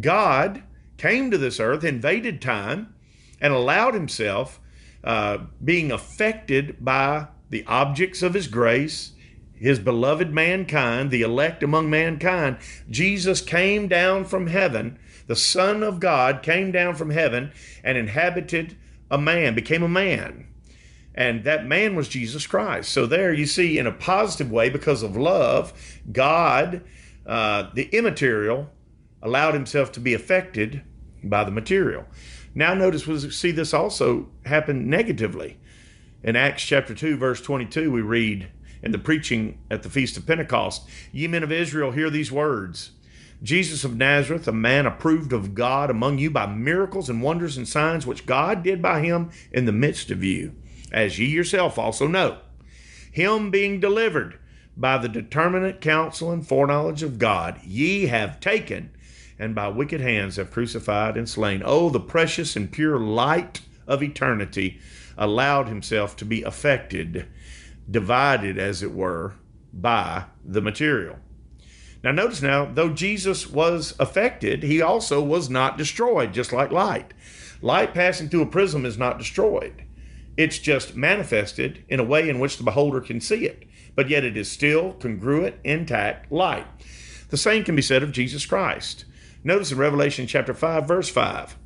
God 0.00 0.62
came 0.96 1.30
to 1.30 1.38
this 1.38 1.60
earth, 1.60 1.84
invaded 1.84 2.40
time, 2.40 2.94
and 3.40 3.52
allowed 3.52 3.94
himself 3.94 4.60
uh, 5.04 5.38
being 5.64 5.92
affected 5.92 6.76
by 6.84 7.28
the 7.50 7.64
objects 7.66 8.22
of 8.22 8.34
his 8.34 8.48
grace, 8.48 9.12
his 9.54 9.78
beloved 9.78 10.32
mankind, 10.32 11.10
the 11.10 11.22
elect 11.22 11.62
among 11.62 11.88
mankind. 11.88 12.58
Jesus 12.90 13.40
came 13.40 13.88
down 13.88 14.24
from 14.24 14.48
heaven 14.48 14.98
the 15.26 15.36
Son 15.36 15.82
of 15.82 16.00
God 16.00 16.42
came 16.42 16.72
down 16.72 16.94
from 16.94 17.10
heaven 17.10 17.52
and 17.82 17.98
inhabited 17.98 18.76
a 19.10 19.18
man, 19.18 19.54
became 19.54 19.82
a 19.82 19.88
man. 19.88 20.46
And 21.14 21.44
that 21.44 21.66
man 21.66 21.96
was 21.96 22.08
Jesus 22.08 22.46
Christ. 22.46 22.90
So, 22.90 23.06
there 23.06 23.32
you 23.32 23.46
see, 23.46 23.78
in 23.78 23.86
a 23.86 23.92
positive 23.92 24.50
way, 24.50 24.68
because 24.68 25.02
of 25.02 25.16
love, 25.16 25.72
God, 26.12 26.82
uh, 27.24 27.70
the 27.74 27.88
immaterial, 27.90 28.70
allowed 29.22 29.54
himself 29.54 29.90
to 29.92 30.00
be 30.00 30.12
affected 30.12 30.82
by 31.24 31.42
the 31.42 31.50
material. 31.50 32.04
Now, 32.54 32.74
notice 32.74 33.06
we 33.06 33.18
see 33.30 33.50
this 33.50 33.74
also 33.74 34.28
happen 34.44 34.88
negatively. 34.88 35.58
In 36.22 36.36
Acts 36.36 36.64
chapter 36.64 36.94
2, 36.94 37.16
verse 37.16 37.40
22, 37.40 37.90
we 37.90 38.02
read 38.02 38.48
in 38.82 38.92
the 38.92 38.98
preaching 38.98 39.58
at 39.70 39.82
the 39.82 39.90
Feast 39.90 40.16
of 40.16 40.26
Pentecost 40.26 40.88
Ye 41.12 41.26
men 41.26 41.42
of 41.42 41.52
Israel, 41.52 41.92
hear 41.92 42.10
these 42.10 42.30
words. 42.30 42.92
Jesus 43.42 43.84
of 43.84 43.96
Nazareth, 43.96 44.48
a 44.48 44.52
man 44.52 44.86
approved 44.86 45.32
of 45.32 45.54
God 45.54 45.90
among 45.90 46.18
you 46.18 46.30
by 46.30 46.46
miracles 46.46 47.10
and 47.10 47.22
wonders 47.22 47.56
and 47.56 47.68
signs 47.68 48.06
which 48.06 48.26
God 48.26 48.62
did 48.62 48.80
by 48.80 49.00
him 49.00 49.30
in 49.52 49.66
the 49.66 49.72
midst 49.72 50.10
of 50.10 50.24
you, 50.24 50.54
as 50.90 51.18
ye 51.18 51.26
yourself 51.26 51.78
also 51.78 52.06
know. 52.06 52.38
Him 53.12 53.50
being 53.50 53.80
delivered 53.80 54.38
by 54.76 54.98
the 54.98 55.08
determinate 55.08 55.80
counsel 55.80 56.30
and 56.30 56.46
foreknowledge 56.46 57.02
of 57.02 57.18
God, 57.18 57.60
ye 57.64 58.06
have 58.06 58.40
taken, 58.40 58.90
and 59.38 59.54
by 59.54 59.68
wicked 59.68 60.00
hands 60.00 60.36
have 60.36 60.50
crucified 60.50 61.16
and 61.16 61.28
slain. 61.28 61.62
Oh, 61.64 61.90
the 61.90 62.00
precious 62.00 62.56
and 62.56 62.70
pure 62.70 62.98
light 62.98 63.60
of 63.86 64.02
eternity 64.02 64.80
allowed 65.16 65.68
himself 65.68 66.16
to 66.16 66.24
be 66.24 66.42
affected, 66.42 67.26
divided, 67.90 68.58
as 68.58 68.82
it 68.82 68.92
were, 68.92 69.34
by 69.72 70.24
the 70.44 70.62
material. 70.62 71.16
Now, 72.02 72.12
notice 72.12 72.42
now, 72.42 72.66
though 72.66 72.90
Jesus 72.90 73.48
was 73.48 73.94
affected, 73.98 74.62
he 74.62 74.80
also 74.80 75.22
was 75.22 75.50
not 75.50 75.78
destroyed, 75.78 76.32
just 76.32 76.52
like 76.52 76.70
light. 76.70 77.12
Light 77.62 77.94
passing 77.94 78.28
through 78.28 78.42
a 78.42 78.46
prism 78.46 78.84
is 78.84 78.98
not 78.98 79.18
destroyed, 79.18 79.84
it's 80.36 80.58
just 80.58 80.94
manifested 80.94 81.84
in 81.88 81.98
a 81.98 82.04
way 82.04 82.28
in 82.28 82.38
which 82.38 82.58
the 82.58 82.64
beholder 82.64 83.00
can 83.00 83.20
see 83.20 83.46
it, 83.46 83.64
but 83.94 84.10
yet 84.10 84.24
it 84.24 84.36
is 84.36 84.50
still 84.50 84.92
congruent, 84.92 85.56
intact 85.64 86.30
light. 86.30 86.66
The 87.30 87.36
same 87.36 87.64
can 87.64 87.74
be 87.74 87.82
said 87.82 88.02
of 88.02 88.12
Jesus 88.12 88.44
Christ. 88.46 89.06
Notice 89.42 89.72
in 89.72 89.78
Revelation 89.78 90.26
chapter 90.26 90.52
5, 90.52 90.86
verse 90.86 91.08
5, 91.08 91.56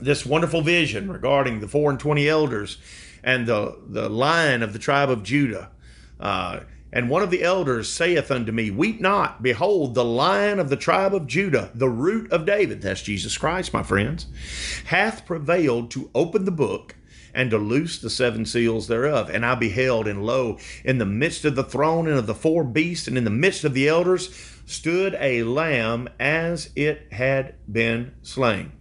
this 0.00 0.26
wonderful 0.26 0.60
vision 0.60 1.10
regarding 1.10 1.60
the 1.60 1.68
four 1.68 1.90
and 1.90 1.98
twenty 1.98 2.28
elders 2.28 2.78
and 3.24 3.46
the, 3.46 3.78
the 3.86 4.08
lion 4.08 4.62
of 4.62 4.72
the 4.72 4.78
tribe 4.78 5.10
of 5.10 5.22
Judah. 5.22 5.70
Uh, 6.20 6.60
and 6.92 7.10
one 7.10 7.22
of 7.22 7.30
the 7.30 7.42
elders 7.42 7.92
saith 7.92 8.30
unto 8.30 8.52
me, 8.52 8.70
Weep 8.70 9.00
not, 9.00 9.42
behold, 9.42 9.94
the 9.94 10.04
lion 10.04 10.58
of 10.60 10.70
the 10.70 10.76
tribe 10.76 11.14
of 11.14 11.26
Judah, 11.26 11.70
the 11.74 11.88
root 11.88 12.30
of 12.32 12.46
David, 12.46 12.80
that's 12.80 13.02
Jesus 13.02 13.36
Christ, 13.36 13.72
my 13.72 13.82
friends, 13.82 14.26
hath 14.86 15.26
prevailed 15.26 15.90
to 15.90 16.10
open 16.14 16.44
the 16.44 16.50
book 16.50 16.94
and 17.34 17.50
to 17.50 17.58
loose 17.58 17.98
the 17.98 18.08
seven 18.08 18.46
seals 18.46 18.88
thereof. 18.88 19.28
And 19.28 19.44
I 19.44 19.54
beheld, 19.56 20.08
and 20.08 20.24
lo, 20.24 20.58
in 20.84 20.98
the 20.98 21.04
midst 21.04 21.44
of 21.44 21.54
the 21.54 21.64
throne 21.64 22.08
and 22.08 22.16
of 22.16 22.26
the 22.26 22.34
four 22.34 22.64
beasts, 22.64 23.06
and 23.06 23.18
in 23.18 23.24
the 23.24 23.30
midst 23.30 23.64
of 23.64 23.74
the 23.74 23.88
elders, 23.88 24.34
stood 24.64 25.14
a 25.20 25.42
lamb 25.42 26.08
as 26.18 26.70
it 26.74 27.12
had 27.12 27.54
been 27.70 28.14
slain. 28.22 28.72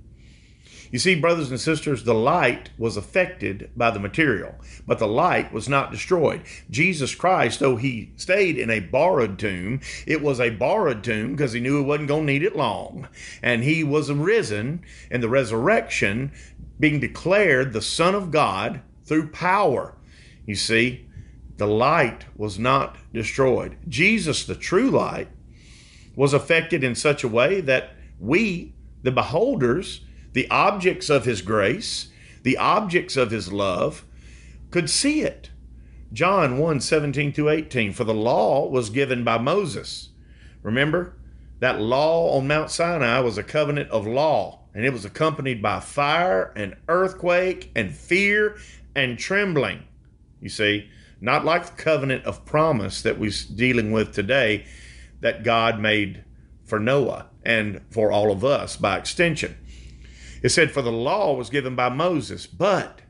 You 0.96 1.00
see, 1.00 1.16
brothers 1.16 1.50
and 1.50 1.60
sisters, 1.60 2.06
the 2.06 2.14
light 2.14 2.70
was 2.78 2.96
affected 2.96 3.70
by 3.76 3.92
the 3.92 4.00
material, 4.00 4.56
but 4.88 4.98
the 4.98 5.10
light 5.10 5.52
was 5.52 5.68
not 5.68 5.92
destroyed. 5.92 6.44
Jesus 6.72 7.14
Christ, 7.14 7.60
though 7.60 7.76
he 7.76 8.14
stayed 8.16 8.58
in 8.58 8.70
a 8.70 8.80
borrowed 8.80 9.38
tomb, 9.38 9.82
it 10.08 10.22
was 10.22 10.40
a 10.40 10.52
borrowed 10.52 11.04
tomb 11.04 11.32
because 11.32 11.52
he 11.52 11.60
knew 11.60 11.80
he 11.80 11.84
wasn't 11.84 12.08
going 12.08 12.26
to 12.26 12.32
need 12.32 12.44
it 12.44 12.56
long. 12.56 13.10
And 13.44 13.62
he 13.62 13.84
was 13.84 14.10
risen 14.10 14.86
in 15.12 15.20
the 15.20 15.28
resurrection, 15.28 16.32
being 16.80 17.02
declared 17.02 17.74
the 17.74 17.82
Son 17.82 18.16
of 18.16 18.32
God 18.32 18.80
through 19.04 19.32
power. 19.32 19.98
You 20.46 20.56
see, 20.56 21.10
the 21.58 21.68
light 21.68 22.24
was 22.38 22.58
not 22.58 22.96
destroyed. 23.12 23.76
Jesus, 23.90 24.46
the 24.46 24.56
true 24.56 24.92
light, 24.92 25.28
was 26.16 26.34
affected 26.34 26.86
in 26.86 26.96
such 26.96 27.22
a 27.22 27.28
way 27.28 27.60
that 27.60 27.96
we, 28.18 28.74
the 29.04 29.12
beholders, 29.12 30.00
the 30.36 30.52
objects 30.52 31.10
of 31.10 31.24
his 31.24 31.42
grace, 31.42 32.10
the 32.44 32.58
objects 32.58 33.16
of 33.16 33.32
his 33.32 33.54
love, 33.54 34.04
could 34.70 34.90
see 34.90 35.22
it. 35.22 35.50
John 36.12 36.58
1 36.58 36.82
17 36.82 37.32
to 37.34 37.48
18. 37.48 37.94
For 37.94 38.04
the 38.04 38.14
law 38.14 38.68
was 38.68 38.90
given 38.90 39.24
by 39.24 39.38
Moses. 39.38 40.10
Remember? 40.62 41.14
That 41.60 41.80
law 41.80 42.38
on 42.38 42.48
Mount 42.48 42.70
Sinai 42.70 43.22
was 43.22 43.38
a 43.38 43.44
covenant 43.44 43.90
of 43.92 44.06
law, 44.06 44.60
and 44.74 44.86
it 44.86 44.92
was 44.92 45.06
accompanied 45.06 45.62
by 45.62 45.80
fire 45.80 46.52
and 46.54 46.76
earthquake 46.90 47.72
and 47.74 47.96
fear 47.96 48.58
and 48.94 49.18
trembling. 49.18 49.84
You 50.42 50.50
see, 50.50 50.90
not 51.22 51.46
like 51.46 51.66
the 51.66 51.82
covenant 51.82 52.26
of 52.26 52.44
promise 52.44 53.02
that 53.04 53.18
we're 53.18 53.32
dealing 53.56 53.94
with 53.94 54.14
today 54.14 54.66
that 55.22 55.46
God 55.46 55.80
made 55.80 56.26
for 56.66 56.78
Noah 56.78 57.28
and 57.46 57.80
for 57.90 58.12
all 58.12 58.34
of 58.34 58.44
us 58.44 58.76
by 58.76 58.98
extension. 58.98 59.56
It 60.42 60.50
said, 60.50 60.72
For 60.72 60.82
the 60.82 60.92
law 60.92 61.34
was 61.34 61.50
given 61.50 61.76
by 61.76 61.90
Moses, 61.90 62.48
but 62.48 63.02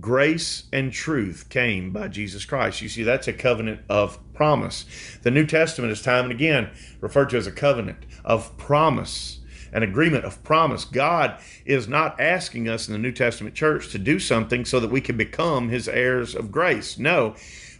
grace 0.00 0.64
and 0.72 0.92
truth 0.92 1.48
came 1.48 1.92
by 1.92 2.08
Jesus 2.08 2.44
Christ. 2.44 2.82
You 2.82 2.88
see, 2.88 3.02
that's 3.02 3.28
a 3.28 3.32
covenant 3.32 3.80
of 3.88 4.18
promise. 4.34 4.84
The 5.22 5.30
New 5.30 5.46
Testament 5.46 5.92
is 5.92 6.02
time 6.02 6.24
and 6.24 6.32
again 6.32 6.70
referred 7.00 7.30
to 7.30 7.36
as 7.36 7.46
a 7.46 7.52
covenant 7.52 8.04
of 8.24 8.56
promise, 8.56 9.40
an 9.72 9.82
agreement 9.82 10.24
of 10.24 10.42
promise. 10.42 10.84
God 10.84 11.38
is 11.64 11.86
not 11.86 12.20
asking 12.20 12.68
us 12.68 12.88
in 12.88 12.92
the 12.92 12.98
New 12.98 13.12
Testament 13.12 13.54
church 13.54 13.90
to 13.90 13.98
do 13.98 14.18
something 14.18 14.64
so 14.64 14.80
that 14.80 14.90
we 14.90 15.00
can 15.00 15.16
become 15.16 15.68
his 15.68 15.88
heirs 15.88 16.34
of 16.34 16.50
grace. 16.50 16.98
No, 16.98 17.36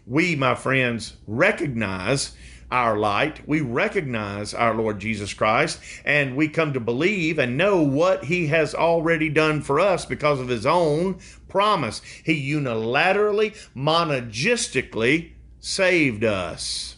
we, 0.07 0.37
my 0.37 0.55
friends, 0.55 1.15
recognize 1.27 2.37
our 2.75 2.99
light. 2.99 3.47
We 3.47 3.61
recognize 3.61 4.53
our 4.53 4.75
Lord 4.75 4.99
Jesus 4.99 5.33
Christ 5.33 5.79
and 6.05 6.35
we 6.35 6.49
come 6.49 6.73
to 6.73 6.81
believe 6.81 7.39
and 7.39 7.57
know 7.57 7.81
what 7.81 8.25
he 8.25 8.49
has 8.49 8.75
already 8.75 9.29
done 9.29 9.63
for 9.63 9.79
us 9.79 10.05
because 10.05 10.41
of 10.41 10.49
his 10.49 10.67
own 10.67 11.21
promise. 11.49 12.03
He 12.25 12.51
unilaterally, 12.51 13.57
monergistically 13.77 15.31
saved 15.61 16.25
us. 16.25 16.97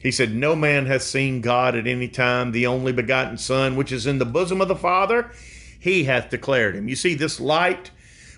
He 0.00 0.10
said, 0.10 0.34
No 0.34 0.56
man 0.56 0.86
hath 0.86 1.02
seen 1.02 1.40
God 1.40 1.76
at 1.76 1.86
any 1.86 2.08
time, 2.08 2.50
the 2.50 2.66
only 2.66 2.92
begotten 2.92 3.38
Son, 3.38 3.76
which 3.76 3.92
is 3.92 4.08
in 4.08 4.18
the 4.18 4.24
bosom 4.24 4.60
of 4.60 4.66
the 4.66 4.74
Father, 4.74 5.30
he 5.78 6.04
hath 6.04 6.30
declared 6.30 6.74
him. 6.74 6.88
You 6.88 6.96
see, 6.96 7.14
this 7.14 7.38
light 7.38 7.92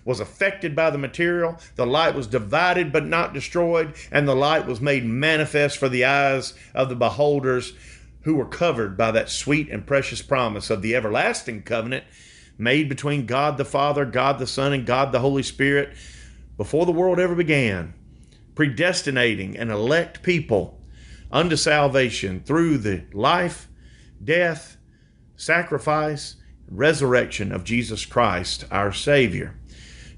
was 0.05 0.21
affected 0.21 0.75
by 0.75 0.91
the 0.91 0.99
material. 0.99 1.59
The 1.77 1.87
light 1.87 2.15
was 2.15 2.27
divided 2.27 2.93
but 2.93 3.07
not 3.07 3.35
destroyed, 3.35 3.95
and 4.11 4.27
the 4.27 4.37
light 4.37 4.67
was 4.67 4.81
made 4.81 5.05
manifest 5.05 5.79
for 5.79 5.89
the 5.89 6.05
eyes 6.05 6.55
of 6.75 6.89
the 6.89 6.97
beholders 6.97 7.75
who 8.23 8.35
were 8.35 8.47
covered 8.47 8.97
by 8.97 9.11
that 9.13 9.31
sweet 9.31 9.71
and 9.71 9.87
precious 9.87 10.23
promise 10.23 10.71
of 10.71 10.83
the 10.83 10.95
everlasting 10.95 11.63
covenant 11.63 12.05
made 12.59 12.89
between 12.89 13.27
God 13.27 13.57
the 13.57 13.65
Father, 13.65 14.05
God 14.05 14.39
the 14.39 14.47
Son, 14.47 14.73
and 14.73 14.85
God 14.85 15.13
the 15.13 15.21
Holy 15.21 15.43
Spirit 15.43 15.95
before 16.57 16.85
the 16.85 16.93
world 16.93 17.21
ever 17.21 17.37
began, 17.37 17.95
predestinating 18.55 19.57
an 19.57 19.71
elect 19.71 20.23
people 20.23 20.81
unto 21.31 21.57
salvation 21.57 22.41
through 22.41 22.79
the 22.79 23.05
life, 23.13 23.69
death, 24.23 24.77
sacrifice, 25.37 26.37
resurrection 26.69 27.53
of 27.53 27.65
Jesus 27.65 28.05
Christ, 28.05 28.65
our 28.71 28.93
Savior. 28.93 29.58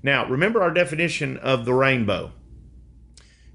Now, 0.03 0.27
remember 0.27 0.63
our 0.63 0.73
definition 0.73 1.37
of 1.37 1.65
the 1.65 1.75
rainbow. 1.75 2.33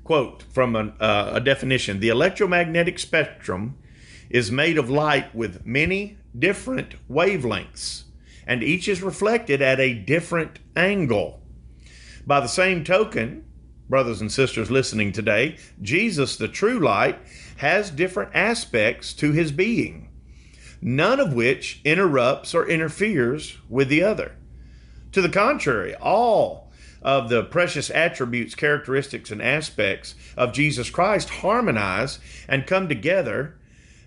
Quote 0.03 0.43
from 0.43 0.75
uh, 0.75 1.31
a 1.33 1.41
definition 1.41 1.99
The 1.99 2.09
electromagnetic 2.09 2.99
spectrum 2.99 3.77
is 4.29 4.51
made 4.51 4.77
of 4.77 4.89
light 4.89 5.33
with 5.33 5.65
many 5.65 6.17
different 6.37 6.95
wavelengths, 7.09 8.03
and 8.45 8.63
each 8.63 8.87
is 8.87 9.01
reflected 9.01 9.61
at 9.61 9.79
a 9.79 9.93
different 9.93 10.59
angle. 10.75 11.41
By 12.27 12.39
the 12.39 12.47
same 12.47 12.83
token, 12.83 13.45
brothers 13.89 14.21
and 14.21 14.31
sisters 14.31 14.69
listening 14.69 15.11
today, 15.11 15.57
Jesus, 15.81 16.35
the 16.35 16.47
true 16.47 16.79
light, 16.79 17.19
has 17.57 17.89
different 17.89 18.31
aspects 18.35 19.13
to 19.13 19.31
his 19.31 19.51
being, 19.51 20.09
none 20.81 21.19
of 21.19 21.33
which 21.33 21.81
interrupts 21.83 22.53
or 22.53 22.67
interferes 22.67 23.57
with 23.69 23.89
the 23.89 24.03
other. 24.03 24.35
To 25.15 25.21
the 25.21 25.29
contrary, 25.29 25.95
all 25.95 26.69
of 27.01 27.29
the 27.29 27.41
precious 27.41 27.89
attributes, 27.89 28.53
characteristics, 28.53 29.31
and 29.31 29.41
aspects 29.41 30.13
of 30.35 30.51
Jesus 30.51 30.89
Christ 30.89 31.29
harmonize 31.29 32.19
and 32.49 32.67
come 32.67 32.89
together 32.89 33.57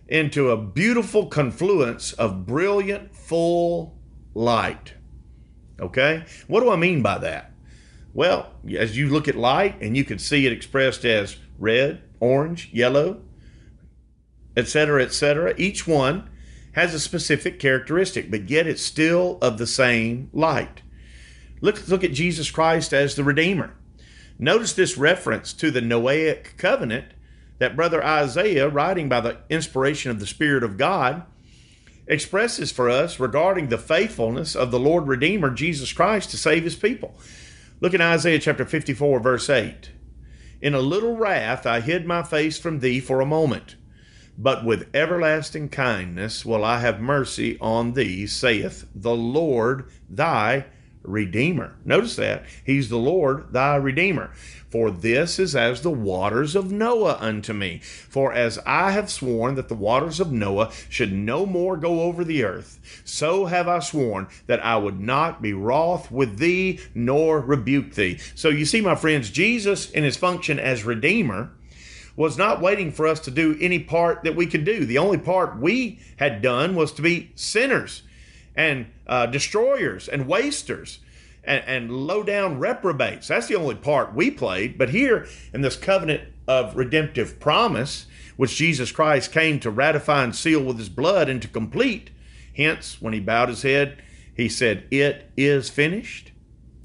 into 0.07 0.51
a 0.51 0.59
beautiful 0.59 1.25
confluence 1.25 2.13
of 2.13 2.45
brilliant, 2.45 3.17
full 3.17 3.97
light. 4.35 4.93
Okay? 5.81 6.27
What 6.47 6.61
do 6.61 6.69
I 6.69 6.77
mean 6.77 7.01
by 7.01 7.17
that? 7.17 7.53
Well, 8.13 8.53
as 8.77 8.99
you 8.99 9.09
look 9.09 9.29
at 9.29 9.35
light 9.35 9.81
and 9.81 9.97
you 9.97 10.05
can 10.05 10.19
see 10.19 10.45
it 10.45 10.53
expressed 10.53 11.07
as 11.07 11.39
red, 11.59 12.03
orange, 12.21 12.69
yellow, 12.71 13.23
etc., 14.59 15.05
etc., 15.05 15.55
each 15.57 15.87
one 15.87 16.29
has 16.73 16.93
a 16.93 17.01
specific 17.01 17.59
characteristic, 17.59 18.31
but 18.31 18.51
yet 18.51 18.67
it's 18.67 18.83
still 18.83 19.39
of 19.41 19.57
the 19.57 19.67
same 19.67 20.29
light. 20.35 20.83
Look, 21.61 21.89
look 21.89 22.05
at 22.05 22.13
Jesus 22.13 22.51
Christ 22.51 22.93
as 22.93 23.15
the 23.15 23.25
Redeemer. 23.25 23.75
Notice 24.39 24.73
this 24.73 24.97
reference 24.97 25.53
to 25.55 25.71
the 25.71 25.81
Noahic 25.81 26.57
covenant 26.57 27.07
that 27.59 27.75
Brother 27.75 28.05
Isaiah, 28.05 28.69
writing 28.69 29.09
by 29.09 29.21
the 29.21 29.39
inspiration 29.51 30.11
of 30.11 30.21
the 30.21 30.27
Spirit 30.27 30.63
of 30.63 30.77
God, 30.77 31.25
expresses 32.07 32.73
for 32.73 32.89
us 32.89 33.21
regarding 33.21 33.69
the 33.69 33.79
faithfulness 33.79 34.57
of 34.57 34.71
the 34.71 34.79
Lord 34.79 35.07
Redeemer, 35.07 35.51
Jesus 35.51 35.93
Christ, 35.93 36.31
to 36.31 36.39
save 36.39 36.65
his 36.65 36.77
people. 36.77 37.19
Look 37.81 37.95
at 37.95 38.01
Isaiah 38.01 38.39
chapter 38.39 38.65
54, 38.65 39.21
verse 39.21 39.51
8. 39.51 39.91
In 40.61 40.75
a 40.75 40.81
little 40.81 41.17
wrath 41.17 41.67
I 41.67 41.81
hid 41.81 42.07
my 42.07 42.23
face 42.23 42.59
from 42.59 42.81
thee 42.81 42.99
for 43.01 43.21
a 43.21 43.27
moment, 43.27 43.77
but 44.37 44.65
with 44.65 44.89
everlasting 44.95 45.69
kindness 45.69 46.45
will 46.45 46.65
I 46.65 46.81
have 46.81 47.01
mercy 47.01 47.59
on 47.61 47.93
thee, 47.93 48.27
saith 48.27 48.87
the 48.95 49.15
Lord 49.15 49.91
thy 50.09 50.67
Redeemer. 51.09 51.77
Notice 51.85 52.17
that. 52.17 52.45
He's 52.65 52.89
the 52.89 52.99
Lord 52.99 53.53
thy 53.53 53.77
Redeemer. 53.77 54.31
For 54.71 54.91
this 54.91 55.39
is 55.39 55.57
as 55.57 55.81
the 55.81 55.91
waters 55.91 56.55
of 56.55 56.71
Noah 56.71 57.17
unto 57.21 57.55
me. 57.55 57.79
For 57.79 58.33
as 58.33 58.59
I 58.67 58.91
have 58.91 59.11
sworn 59.11 59.55
that 59.55 59.69
the 59.69 59.75
waters 59.75 60.21
of 60.21 60.31
Noah 60.31 60.71
should 60.91 61.13
no 61.13 61.47
more 61.47 61.77
go 61.77 62.03
over 62.03 62.23
the 62.23 62.45
earth, 62.45 63.03
so 63.05 63.47
have 63.47 63.67
I 63.67 63.79
sworn 63.79 64.29
that 64.47 64.63
I 64.65 64.77
would 64.77 65.01
not 65.01 65.41
be 65.41 65.55
wroth 65.55 66.11
with 66.11 66.39
thee 66.39 66.81
nor 66.95 67.41
rebuke 67.41 67.95
thee. 67.95 68.19
So 68.35 68.51
you 68.51 68.67
see, 68.67 68.83
my 68.83 68.95
friends, 68.95 69.31
Jesus 69.31 69.91
in 69.91 70.05
his 70.05 70.19
function 70.19 70.59
as 70.59 70.85
Redeemer 70.85 71.51
was 72.15 72.37
not 72.37 72.61
waiting 72.61 72.91
for 72.93 73.07
us 73.07 73.21
to 73.21 73.31
do 73.31 73.57
any 73.61 73.79
part 73.79 74.25
that 74.25 74.37
we 74.37 74.45
could 74.45 74.65
do. 74.65 74.85
The 74.85 74.99
only 74.99 75.19
part 75.19 75.59
we 75.59 76.01
had 76.17 76.43
done 76.43 76.75
was 76.75 76.93
to 76.93 77.03
be 77.03 77.31
sinners 77.37 78.03
and 78.59 78.87
uh, 79.09 79.27
destroyers 79.27 80.09
and 80.09 80.29
wasters 80.29 81.01
and, 81.45 81.65
and 81.67 81.91
low 81.91 82.23
down 82.23 82.59
reprobates. 82.59 83.29
That's 83.29 83.49
the 83.49 83.57
only 83.57 83.75
part 83.75 84.15
we 84.15 84.31
played. 84.31 84.79
But 84.79 84.91
here 84.91 85.27
in 85.53 85.63
this 85.63 85.77
covenant 85.77 86.25
of 86.47 86.77
redemptive 86.77 87.41
promise, 87.41 88.07
which 88.37 88.57
Jesus 88.57 88.93
Christ 88.93 89.33
came 89.33 89.59
to 89.61 89.71
ratify 89.71 90.25
and 90.25 90.37
seal 90.37 90.63
with 90.63 90.79
his 90.79 90.89
blood 90.89 91.29
and 91.29 91.43
to 91.43 91.49
complete, 91.49 92.11
hence, 92.57 93.01
when 93.01 93.13
he 93.13 93.21
bowed 93.21 93.49
his 93.49 93.63
head, 93.63 94.03
he 94.35 94.49
said, 94.49 94.87
It 94.91 95.31
is 95.37 95.69
finished. 95.69 96.33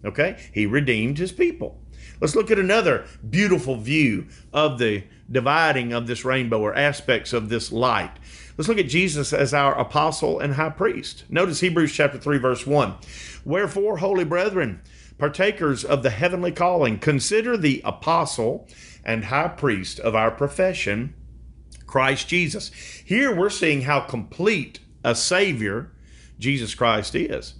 Okay? 0.03 0.37
He 0.51 0.65
redeemed 0.65 1.17
his 1.17 1.31
people. 1.31 1.79
Let's 2.19 2.35
look 2.35 2.51
at 2.51 2.59
another 2.59 3.05
beautiful 3.29 3.75
view 3.75 4.27
of 4.51 4.79
the 4.79 5.03
dividing 5.31 5.93
of 5.93 6.07
this 6.07 6.25
rainbow 6.25 6.59
or 6.61 6.75
aspects 6.75 7.33
of 7.33 7.49
this 7.49 7.71
light. 7.71 8.17
Let's 8.57 8.67
look 8.67 8.77
at 8.77 8.87
Jesus 8.87 9.33
as 9.33 9.53
our 9.53 9.77
apostle 9.77 10.39
and 10.39 10.53
high 10.53 10.69
priest. 10.69 11.23
Notice 11.29 11.59
Hebrews 11.61 11.93
chapter 11.93 12.17
3 12.19 12.37
verse 12.37 12.67
1. 12.67 12.93
Wherefore, 13.45 13.97
holy 13.97 14.25
brethren, 14.25 14.81
partakers 15.17 15.83
of 15.83 16.03
the 16.03 16.11
heavenly 16.11 16.51
calling, 16.51 16.99
consider 16.99 17.57
the 17.57 17.81
apostle 17.83 18.67
and 19.03 19.25
high 19.25 19.47
priest 19.47 19.99
of 19.99 20.15
our 20.15 20.31
profession, 20.31 21.15
Christ 21.87 22.27
Jesus. 22.27 22.69
Here 23.03 23.35
we're 23.35 23.49
seeing 23.49 23.81
how 23.81 24.01
complete 24.01 24.79
a 25.03 25.15
savior 25.15 25.91
Jesus 26.39 26.75
Christ 26.75 27.15
is. 27.15 27.55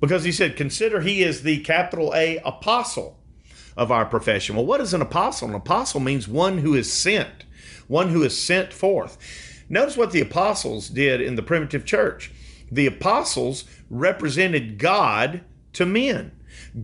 because 0.00 0.24
he 0.24 0.32
said, 0.32 0.56
Consider 0.56 1.00
he 1.00 1.22
is 1.22 1.42
the 1.42 1.60
capital 1.60 2.12
A 2.14 2.38
apostle 2.38 3.18
of 3.76 3.90
our 3.92 4.04
profession. 4.04 4.56
Well, 4.56 4.66
what 4.66 4.80
is 4.80 4.92
an 4.92 5.00
apostle? 5.00 5.48
An 5.48 5.54
apostle 5.54 6.00
means 6.00 6.26
one 6.28 6.58
who 6.58 6.74
is 6.74 6.92
sent, 6.92 7.44
one 7.88 8.08
who 8.10 8.22
is 8.22 8.38
sent 8.38 8.72
forth. 8.72 9.16
Notice 9.72 9.96
what 9.96 10.10
the 10.10 10.20
apostles 10.20 10.90
did 10.90 11.22
in 11.22 11.34
the 11.34 11.42
primitive 11.42 11.86
church. 11.86 12.30
The 12.70 12.86
apostles 12.86 13.64
represented 13.88 14.78
God 14.78 15.40
to 15.72 15.86
men. 15.86 16.32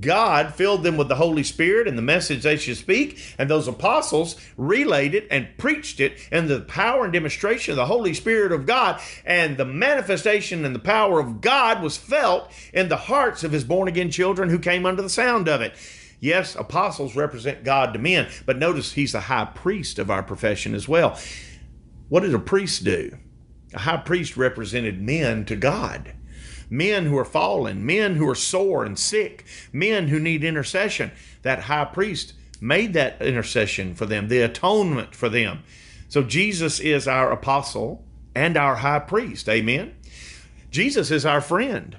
God 0.01 0.55
filled 0.55 0.85
them 0.85 0.97
with 0.97 1.09
the 1.09 1.17
Holy 1.17 1.43
Spirit 1.43 1.87
and 1.87 1.99
the 1.99 2.03
message 2.03 2.43
they 2.43 2.57
should 2.57 2.79
speak, 2.79 3.35
and 3.37 3.51
those 3.51 3.69
apostles 3.69 4.37
relayed 4.57 5.15
it 5.15 5.27
and 5.31 5.49
preached 5.59 6.01
it 6.01 6.15
in 6.33 6.49
the 6.49 6.61
power 6.61 7.05
and 7.05 7.13
demonstration 7.13 7.73
of 7.73 7.77
the 7.77 7.85
Holy 7.85 8.15
Spirit 8.15 8.53
of 8.53 8.65
God. 8.65 8.99
And 9.27 9.59
the 9.59 9.67
manifestation 9.67 10.65
and 10.65 10.75
the 10.75 10.79
power 10.79 11.21
of 11.21 11.43
God 11.43 11.83
was 11.83 11.99
felt 11.99 12.51
in 12.73 12.89
the 12.89 12.97
hearts 12.97 13.45
of 13.45 13.53
his 13.53 13.65
born 13.65 13.89
again 13.89 14.11
children 14.11 14.49
who 14.49 14.59
came 14.59 14.87
under 14.87 15.03
the 15.03 15.11
sound 15.11 15.47
of 15.47 15.61
it. 15.61 15.75
Yes, 16.21 16.57
apostles 16.57 17.15
represent 17.15 17.65
God 17.65 17.93
to 17.93 17.99
men, 17.99 18.29
but 18.47 18.59
notice 18.59 18.95
he's 18.95 19.13
the 19.13 19.21
high 19.21 19.45
priest 19.45 19.99
of 19.99 20.11
our 20.11 20.23
profession 20.23 20.75
as 20.75 20.89
well. 20.89 21.19
What 22.09 22.21
did 22.21 22.35
a 22.35 22.39
priest 22.39 22.85
do? 22.85 23.17
A 23.75 23.81
high 23.81 23.99
priest 23.99 24.37
represented 24.37 25.01
men 25.01 25.45
to 25.47 25.57
God 25.57 26.15
men 26.71 27.07
who 27.07 27.17
are 27.19 27.25
fallen, 27.25 27.85
men 27.85 28.17
who 28.17 28.29
are 28.29 28.35
sore 28.35 28.85
and 28.85 28.99
sick, 28.99 29.45
men 29.73 30.09
who 30.09 30.19
need 30.19 30.45
intercession. 30.45 31.11
That 31.43 31.61
high 31.61 31.87
priest 31.87 32.35
made 32.61 32.93
that 32.95 33.21
intercession 33.23 33.95
for 33.95 34.07
them, 34.07 34.29
the 34.29 34.41
atonement 34.41 35.15
for 35.15 35.29
them. 35.29 35.63
So 36.09 36.23
Jesus 36.23 36.81
is 36.81 37.07
our 37.07 37.31
apostle 37.31 38.05
and 38.35 38.57
our 38.57 38.77
high 38.77 39.01
priest. 39.01 39.49
Amen. 39.49 39.95
Jesus 40.71 41.11
is 41.11 41.25
our 41.25 41.41
friend. 41.41 41.97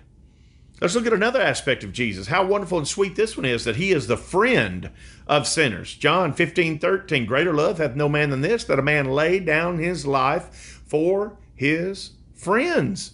Let's 0.81 0.95
look 0.95 1.05
at 1.05 1.13
another 1.13 1.41
aspect 1.41 1.83
of 1.83 1.91
Jesus. 1.91 2.27
How 2.27 2.45
wonderful 2.45 2.77
and 2.77 2.87
sweet 2.87 3.15
this 3.15 3.35
one 3.35 3.45
is 3.45 3.65
that 3.65 3.75
he 3.75 3.91
is 3.91 4.07
the 4.07 4.15
friend 4.15 4.91
of 5.27 5.45
sinners. 5.45 5.93
John 5.93 6.31
15, 6.31 6.79
13. 6.79 7.25
Greater 7.25 7.53
love 7.53 7.79
hath 7.79 7.95
no 7.95 8.07
man 8.07 8.29
than 8.29 8.41
this, 8.41 8.63
that 8.65 8.79
a 8.79 8.83
man 8.83 9.11
lay 9.11 9.39
down 9.39 9.77
his 9.77 10.07
life 10.07 10.81
for 10.87 11.37
his 11.53 12.11
friends. 12.33 13.11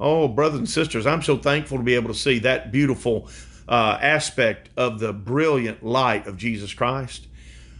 Oh, 0.00 0.26
brothers 0.26 0.58
and 0.58 0.68
sisters, 0.68 1.06
I'm 1.06 1.22
so 1.22 1.36
thankful 1.36 1.78
to 1.78 1.84
be 1.84 1.94
able 1.94 2.08
to 2.08 2.18
see 2.18 2.40
that 2.40 2.72
beautiful 2.72 3.28
uh, 3.68 3.98
aspect 4.00 4.70
of 4.76 4.98
the 4.98 5.12
brilliant 5.12 5.84
light 5.84 6.26
of 6.26 6.36
Jesus 6.36 6.74
Christ. 6.74 7.28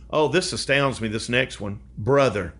Oh, 0.09 0.29
this 0.29 0.53
astounds 0.53 1.01
me, 1.01 1.09
this 1.09 1.29
next 1.29 1.61
one. 1.61 1.81
Brother, 1.99 2.55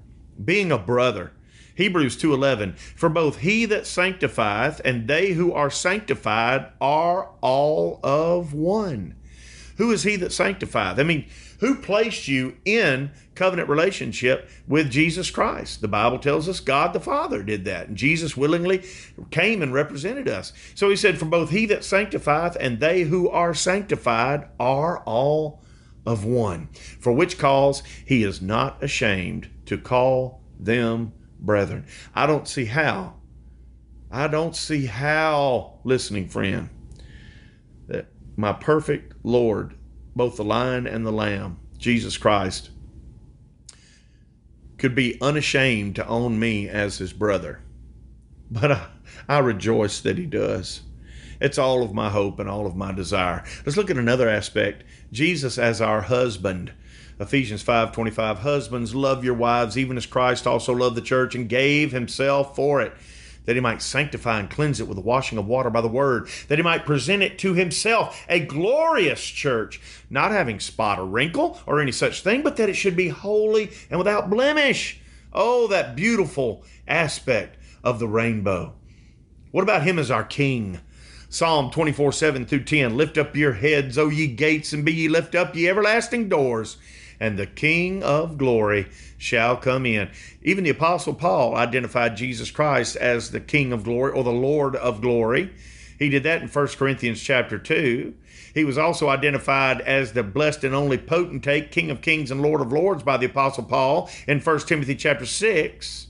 being 0.45 0.73
a 0.73 0.79
brother. 0.79 1.33
Hebrews 1.77 2.17
2:11 2.17 2.77
For 2.97 3.09
both 3.09 3.39
he 3.39 3.65
that 3.67 3.87
sanctifieth 3.87 4.81
and 4.85 5.07
they 5.07 5.33
who 5.33 5.53
are 5.53 5.71
sanctified 5.71 6.67
are 6.81 7.31
all 7.41 8.01
of 8.03 8.53
one. 8.53 9.15
Who 9.77 9.93
is 9.93 10.03
he 10.03 10.17
that 10.17 10.33
sanctifieth? 10.33 10.99
I 10.99 11.03
mean, 11.03 11.27
who 11.61 11.75
placed 11.75 12.29
you 12.29 12.57
in 12.65 13.11
covenant 13.35 13.69
relationship 13.69 14.49
with 14.67 14.91
Jesus 14.91 15.31
Christ? 15.31 15.83
The 15.83 15.89
Bible 15.89 16.19
tells 16.19 16.49
us 16.49 16.61
God 16.61 16.93
the 16.93 17.01
Father 17.01 17.43
did 17.43 17.67
that, 17.67 17.89
and 17.89 17.97
Jesus 17.97 18.37
willingly 18.37 18.85
came 19.31 19.63
and 19.63 19.73
represented 19.73 20.29
us. 20.29 20.53
So 20.75 20.89
he 20.89 20.97
said, 20.97 21.19
For 21.19 21.27
both 21.27 21.51
he 21.51 21.67
that 21.67 21.85
sanctifieth 21.85 22.57
and 22.59 22.81
they 22.81 23.03
who 23.03 23.29
are 23.29 23.55
sanctified 23.55 24.49
are 24.59 25.01
all 25.01 25.63
of 26.07 26.25
one. 26.25 26.69
For 26.99 27.13
which 27.13 27.39
cause 27.39 27.83
he 28.05 28.23
is 28.23 28.41
not 28.41 28.83
ashamed 28.83 29.49
to 29.67 29.77
call 29.77 30.41
them 30.59 31.13
brethren. 31.39 31.87
I 32.15 32.27
don't 32.27 32.49
see 32.49 32.65
how. 32.65 33.15
I 34.11 34.29
don't 34.29 34.55
see 34.55 34.87
how, 34.87 35.81
listening 35.85 36.29
friend, 36.29 36.71
that 37.89 38.07
my 38.37 38.53
perfect 38.53 39.15
Lord 39.25 39.75
both 40.17 40.37
the 40.37 40.45
lion 40.45 40.87
and 40.87 41.07
the 41.07 41.13
lamb, 41.13 41.59
Jesus 41.77 42.17
Christ, 42.17 42.71
could 44.79 44.95
be 44.95 45.21
unashamed 45.21 45.95
to 45.97 46.07
own 46.07 46.39
me 46.39 46.69
as 46.69 46.99
his 46.99 47.13
brother. 47.13 47.61
But 48.49 48.71
I, 48.71 48.87
I 49.29 49.39
rejoice 49.41 50.01
that 50.03 50.19
he 50.19 50.25
does. 50.25 50.83
It's 51.41 51.59
all 51.59 51.83
of 51.83 51.93
my 51.93 52.11
hope 52.11 52.39
and 52.39 52.49
all 52.49 52.65
of 52.65 52.77
my 52.77 52.93
desire. 52.93 53.43
Let's 53.65 53.77
look 53.77 53.91
at 53.91 53.99
another 53.99 54.29
aspect 54.29 54.85
Jesus 55.11 55.59
as 55.59 55.81
our 55.81 56.03
husband. 56.03 56.73
Ephesians 57.19 57.63
5:25 57.63 58.39
Husbands 58.39 58.95
love 58.95 59.25
your 59.25 59.35
wives 59.35 59.79
even 59.79 59.97
as 59.97 60.07
Christ 60.07 60.47
also 60.47 60.73
loved 60.73 60.97
the 60.97 61.01
church 61.01 61.35
and 61.35 61.49
gave 61.49 61.93
himself 61.93 62.55
for 62.55 62.81
it 62.81 62.93
that 63.47 63.55
he 63.55 63.61
might 63.61 63.81
sanctify 63.81 64.41
and 64.41 64.51
cleanse 64.51 64.81
it 64.81 64.89
with 64.89 64.97
the 64.97 65.03
washing 65.03 65.39
of 65.39 65.47
water 65.47 65.71
by 65.71 65.81
the 65.81 65.89
word, 65.89 66.29
that 66.49 66.59
he 66.59 66.63
might 66.63 66.85
present 66.85 67.23
it 67.23 67.39
to 67.39 67.55
himself 67.55 68.25
a 68.29 68.41
glorious 68.41 69.25
church, 69.25 69.81
not 70.11 70.33
having 70.33 70.61
spot 70.61 70.99
or 70.99 71.07
wrinkle 71.07 71.59
or 71.65 71.81
any 71.81 71.93
such 71.93 72.23
thing, 72.23 72.43
but 72.43 72.57
that 72.57 72.69
it 72.69 72.75
should 72.75 72.97
be 72.97 73.09
holy 73.09 73.71
and 73.89 73.99
without 73.99 74.29
blemish. 74.29 75.01
Oh, 75.33 75.69
that 75.69 75.97
beautiful 75.97 76.65
aspect 76.87 77.57
of 77.83 77.99
the 77.99 78.09
rainbow. 78.09 78.75
What 79.53 79.63
about 79.63 79.85
him 79.85 79.99
as 79.99 80.11
our 80.11 80.25
king? 80.25 80.81
Psalm 81.29 81.71
24, 81.71 82.13
7 82.13 82.47
through 82.47 82.65
10. 82.65 82.97
Lift 82.97 83.19
up 83.19 83.37
your 83.37 83.53
heads, 83.53 83.97
O 83.99 84.09
ye 84.09 84.27
gates, 84.27 84.73
and 84.73 84.85
be 84.85 84.93
ye 84.93 85.09
lift 85.09 85.35
up, 85.35 85.55
ye 85.55 85.69
everlasting 85.69 86.29
doors, 86.29 86.79
and 87.21 87.39
the 87.39 87.47
King 87.47 88.03
of 88.03 88.39
glory 88.39 88.89
shall 89.19 89.57
come 89.57 89.87
in. 89.87 90.11
Even 90.43 90.65
the 90.65 90.71
Apostle 90.71 91.15
Paul 91.15 91.55
identified 91.55 92.17
Jesus 92.17 92.51
Christ 92.51 92.97
as 92.97 93.31
the 93.31 93.41
King 93.41 93.73
of 93.73 93.85
glory 93.85 94.13
or 94.13 94.25
the 94.25 94.31
Lord 94.31 94.77
of 94.77 95.01
glory. 95.01 95.53
He 95.99 96.09
did 96.09 96.23
that 96.25 96.43
in 96.43 96.49
1 96.49 96.67
Corinthians 96.69 97.23
chapter 97.23 97.59
2. 97.59 98.15
He 98.55 98.65
was 98.65 98.79
also 98.79 99.09
identified 99.09 99.83
as 99.83 100.13
the 100.13 100.23
blessed 100.23 100.65
and 100.65 100.75
only 100.75 100.99
potentate, 100.99 101.71
King 101.71 101.91
of 101.91 102.01
kings 102.01 102.31
and 102.31 102.41
Lord 102.41 102.61
of 102.61 102.73
lords 102.73 103.03
by 103.03 103.17
the 103.17 103.27
Apostle 103.27 103.65
Paul 103.65 104.09
in 104.27 104.41
1 104.41 104.59
Timothy 104.61 104.95
chapter 104.95 105.27
6. 105.27 106.07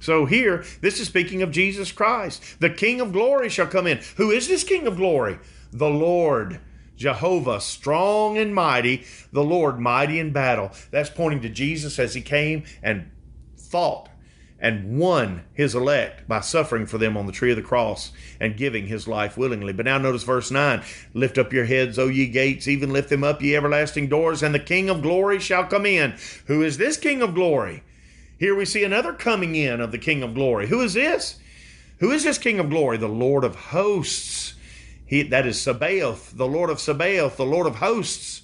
So 0.00 0.24
here, 0.24 0.64
this 0.80 0.98
is 0.98 1.08
speaking 1.08 1.42
of 1.42 1.50
Jesus 1.50 1.92
Christ. 1.92 2.42
The 2.58 2.70
King 2.70 3.02
of 3.02 3.12
glory 3.12 3.50
shall 3.50 3.66
come 3.66 3.86
in. 3.86 4.00
Who 4.16 4.30
is 4.30 4.48
this 4.48 4.64
King 4.64 4.86
of 4.86 4.96
glory? 4.96 5.38
The 5.72 5.90
Lord 5.90 6.60
Jehovah, 7.00 7.62
strong 7.62 8.36
and 8.36 8.54
mighty, 8.54 9.04
the 9.32 9.42
Lord, 9.42 9.80
mighty 9.80 10.20
in 10.20 10.32
battle. 10.32 10.70
That's 10.90 11.08
pointing 11.08 11.40
to 11.40 11.48
Jesus 11.48 11.98
as 11.98 12.12
he 12.12 12.20
came 12.20 12.64
and 12.82 13.10
fought 13.56 14.10
and 14.58 14.98
won 14.98 15.44
his 15.54 15.74
elect 15.74 16.28
by 16.28 16.40
suffering 16.40 16.84
for 16.84 16.98
them 16.98 17.16
on 17.16 17.24
the 17.24 17.32
tree 17.32 17.52
of 17.52 17.56
the 17.56 17.62
cross 17.62 18.12
and 18.38 18.54
giving 18.54 18.86
his 18.86 19.08
life 19.08 19.38
willingly. 19.38 19.72
But 19.72 19.86
now 19.86 19.96
notice 19.96 20.24
verse 20.24 20.50
9 20.50 20.82
Lift 21.14 21.38
up 21.38 21.54
your 21.54 21.64
heads, 21.64 21.98
O 21.98 22.08
ye 22.08 22.26
gates, 22.26 22.68
even 22.68 22.92
lift 22.92 23.08
them 23.08 23.24
up, 23.24 23.40
ye 23.40 23.56
everlasting 23.56 24.08
doors, 24.08 24.42
and 24.42 24.54
the 24.54 24.58
King 24.58 24.90
of 24.90 25.00
glory 25.00 25.40
shall 25.40 25.64
come 25.64 25.86
in. 25.86 26.14
Who 26.48 26.62
is 26.62 26.76
this 26.76 26.98
King 26.98 27.22
of 27.22 27.34
glory? 27.34 27.82
Here 28.38 28.54
we 28.54 28.66
see 28.66 28.84
another 28.84 29.14
coming 29.14 29.54
in 29.54 29.80
of 29.80 29.90
the 29.90 29.96
King 29.96 30.22
of 30.22 30.34
glory. 30.34 30.66
Who 30.66 30.82
is 30.82 30.92
this? 30.92 31.40
Who 32.00 32.10
is 32.10 32.24
this 32.24 32.36
King 32.36 32.58
of 32.58 32.68
glory? 32.68 32.98
The 32.98 33.08
Lord 33.08 33.44
of 33.44 33.56
hosts. 33.56 34.56
He, 35.10 35.24
that 35.24 35.44
is 35.44 35.60
Sabaoth, 35.60 36.36
the 36.36 36.46
Lord 36.46 36.70
of 36.70 36.78
Sabaoth, 36.78 37.36
the 37.36 37.44
Lord 37.44 37.66
of 37.66 37.76
hosts. 37.76 38.42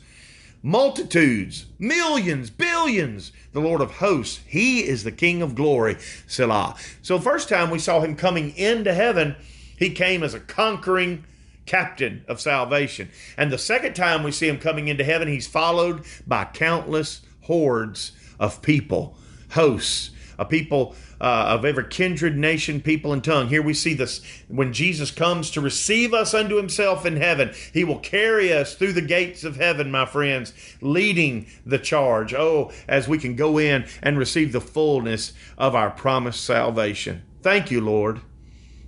Multitudes, 0.64 1.66
millions, 1.78 2.50
billions, 2.50 3.30
the 3.52 3.60
Lord 3.60 3.80
of 3.80 3.92
hosts. 3.92 4.40
He 4.48 4.80
is 4.80 5.04
the 5.04 5.12
King 5.12 5.42
of 5.42 5.54
glory, 5.54 5.96
Selah. 6.26 6.74
So, 7.02 7.20
first 7.20 7.48
time 7.48 7.70
we 7.70 7.78
saw 7.78 8.00
him 8.00 8.16
coming 8.16 8.50
into 8.56 8.92
heaven, 8.92 9.36
he 9.78 9.90
came 9.90 10.24
as 10.24 10.34
a 10.34 10.40
conquering 10.40 11.22
captain 11.66 12.24
of 12.26 12.40
salvation. 12.40 13.10
And 13.38 13.52
the 13.52 13.58
second 13.58 13.94
time 13.94 14.24
we 14.24 14.32
see 14.32 14.48
him 14.48 14.58
coming 14.58 14.88
into 14.88 15.04
heaven, 15.04 15.28
he's 15.28 15.46
followed 15.46 16.02
by 16.26 16.46
countless 16.46 17.20
hordes 17.42 18.10
of 18.40 18.60
people, 18.60 19.16
hosts, 19.50 20.10
a 20.38 20.44
people 20.44 20.94
uh, 21.20 21.46
of 21.48 21.64
every 21.64 21.86
kindred, 21.88 22.36
nation, 22.36 22.80
people, 22.80 23.12
and 23.12 23.22
tongue. 23.22 23.48
Here 23.48 23.62
we 23.62 23.74
see 23.74 23.94
this 23.94 24.20
when 24.48 24.72
Jesus 24.72 25.10
comes 25.10 25.50
to 25.52 25.60
receive 25.60 26.12
us 26.12 26.34
unto 26.34 26.56
himself 26.56 27.06
in 27.06 27.16
heaven, 27.16 27.52
he 27.72 27.84
will 27.84 27.98
carry 27.98 28.52
us 28.52 28.74
through 28.74 28.92
the 28.92 29.02
gates 29.02 29.44
of 29.44 29.56
heaven, 29.56 29.90
my 29.90 30.06
friends, 30.06 30.52
leading 30.80 31.46
the 31.64 31.78
charge. 31.78 32.34
Oh, 32.34 32.72
as 32.88 33.08
we 33.08 33.18
can 33.18 33.36
go 33.36 33.58
in 33.58 33.86
and 34.02 34.18
receive 34.18 34.52
the 34.52 34.60
fullness 34.60 35.32
of 35.56 35.74
our 35.74 35.90
promised 35.90 36.44
salvation. 36.44 37.22
Thank 37.42 37.70
you, 37.70 37.80
Lord. 37.80 38.20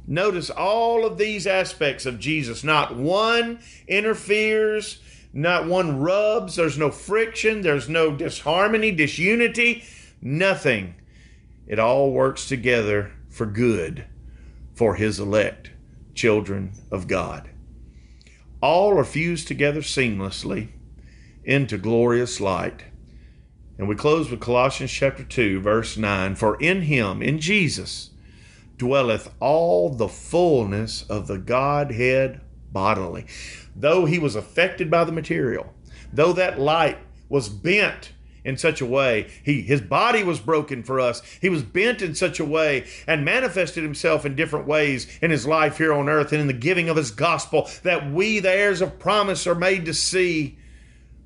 Notice 0.06 0.48
all 0.48 1.04
of 1.04 1.18
these 1.18 1.46
aspects 1.46 2.06
of 2.06 2.18
Jesus. 2.18 2.64
Not 2.64 2.96
one 2.96 3.60
interferes, 3.86 5.00
not 5.34 5.66
one 5.66 6.00
rubs, 6.00 6.56
there's 6.56 6.78
no 6.78 6.90
friction, 6.90 7.60
there's 7.60 7.88
no 7.88 8.16
disharmony, 8.16 8.90
disunity, 8.90 9.84
nothing 10.22 10.94
it 11.68 11.78
all 11.78 12.10
works 12.10 12.48
together 12.48 13.12
for 13.28 13.46
good 13.46 14.06
for 14.74 14.94
his 14.94 15.20
elect, 15.20 15.70
children 16.14 16.72
of 16.90 17.06
God. 17.06 17.50
All 18.60 18.98
are 18.98 19.04
fused 19.04 19.46
together 19.46 19.82
seamlessly 19.82 20.68
into 21.44 21.78
glorious 21.78 22.40
light. 22.40 22.84
And 23.76 23.86
we 23.86 23.94
close 23.94 24.30
with 24.30 24.40
Colossians 24.40 24.90
chapter 24.90 25.22
2, 25.22 25.60
verse 25.60 25.96
9 25.96 26.34
For 26.34 26.56
in 26.56 26.82
him, 26.82 27.22
in 27.22 27.38
Jesus, 27.38 28.10
dwelleth 28.76 29.32
all 29.38 29.90
the 29.90 30.08
fullness 30.08 31.02
of 31.02 31.26
the 31.26 31.38
Godhead 31.38 32.40
bodily. 32.72 33.26
Though 33.76 34.06
he 34.06 34.18
was 34.18 34.34
affected 34.34 34.90
by 34.90 35.04
the 35.04 35.12
material, 35.12 35.74
though 36.12 36.32
that 36.32 36.58
light 36.58 36.98
was 37.28 37.48
bent 37.48 38.12
in 38.44 38.56
such 38.56 38.80
a 38.80 38.86
way. 38.86 39.28
He 39.42 39.62
his 39.62 39.80
body 39.80 40.22
was 40.22 40.40
broken 40.40 40.82
for 40.82 41.00
us. 41.00 41.22
He 41.40 41.48
was 41.48 41.62
bent 41.62 42.02
in 42.02 42.14
such 42.14 42.40
a 42.40 42.44
way 42.44 42.86
and 43.06 43.24
manifested 43.24 43.82
himself 43.82 44.24
in 44.24 44.36
different 44.36 44.66
ways 44.66 45.06
in 45.20 45.30
his 45.30 45.46
life 45.46 45.78
here 45.78 45.92
on 45.92 46.08
earth 46.08 46.32
and 46.32 46.40
in 46.40 46.46
the 46.46 46.52
giving 46.52 46.88
of 46.88 46.96
his 46.96 47.10
gospel 47.10 47.68
that 47.82 48.10
we 48.10 48.40
the 48.40 48.50
heirs 48.50 48.80
of 48.80 48.98
promise 48.98 49.46
are 49.46 49.54
made 49.54 49.84
to 49.86 49.94
see. 49.94 50.56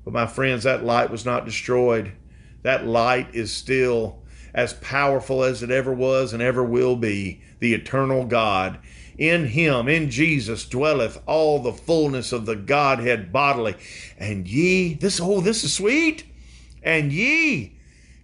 But 0.03 0.13
my 0.13 0.27
friends, 0.27 0.63
that 0.63 0.83
light 0.83 1.09
was 1.09 1.25
not 1.25 1.45
destroyed. 1.45 2.11
That 2.63 2.85
light 2.85 3.33
is 3.33 3.53
still 3.53 4.19
as 4.53 4.73
powerful 4.73 5.43
as 5.43 5.63
it 5.63 5.71
ever 5.71 5.93
was 5.93 6.33
and 6.33 6.41
ever 6.41 6.63
will 6.63 6.95
be, 6.95 7.41
the 7.59 7.73
eternal 7.73 8.25
God. 8.25 8.79
In 9.17 9.45
him, 9.45 9.87
in 9.87 10.09
Jesus, 10.09 10.65
dwelleth 10.65 11.21
all 11.25 11.59
the 11.59 11.73
fullness 11.73 12.31
of 12.31 12.45
the 12.45 12.55
Godhead 12.55 13.31
bodily. 13.31 13.75
And 14.17 14.47
ye, 14.47 14.95
this, 14.95 15.19
oh, 15.21 15.41
this 15.41 15.63
is 15.63 15.73
sweet. 15.73 16.23
And 16.83 17.13
ye, 17.13 17.72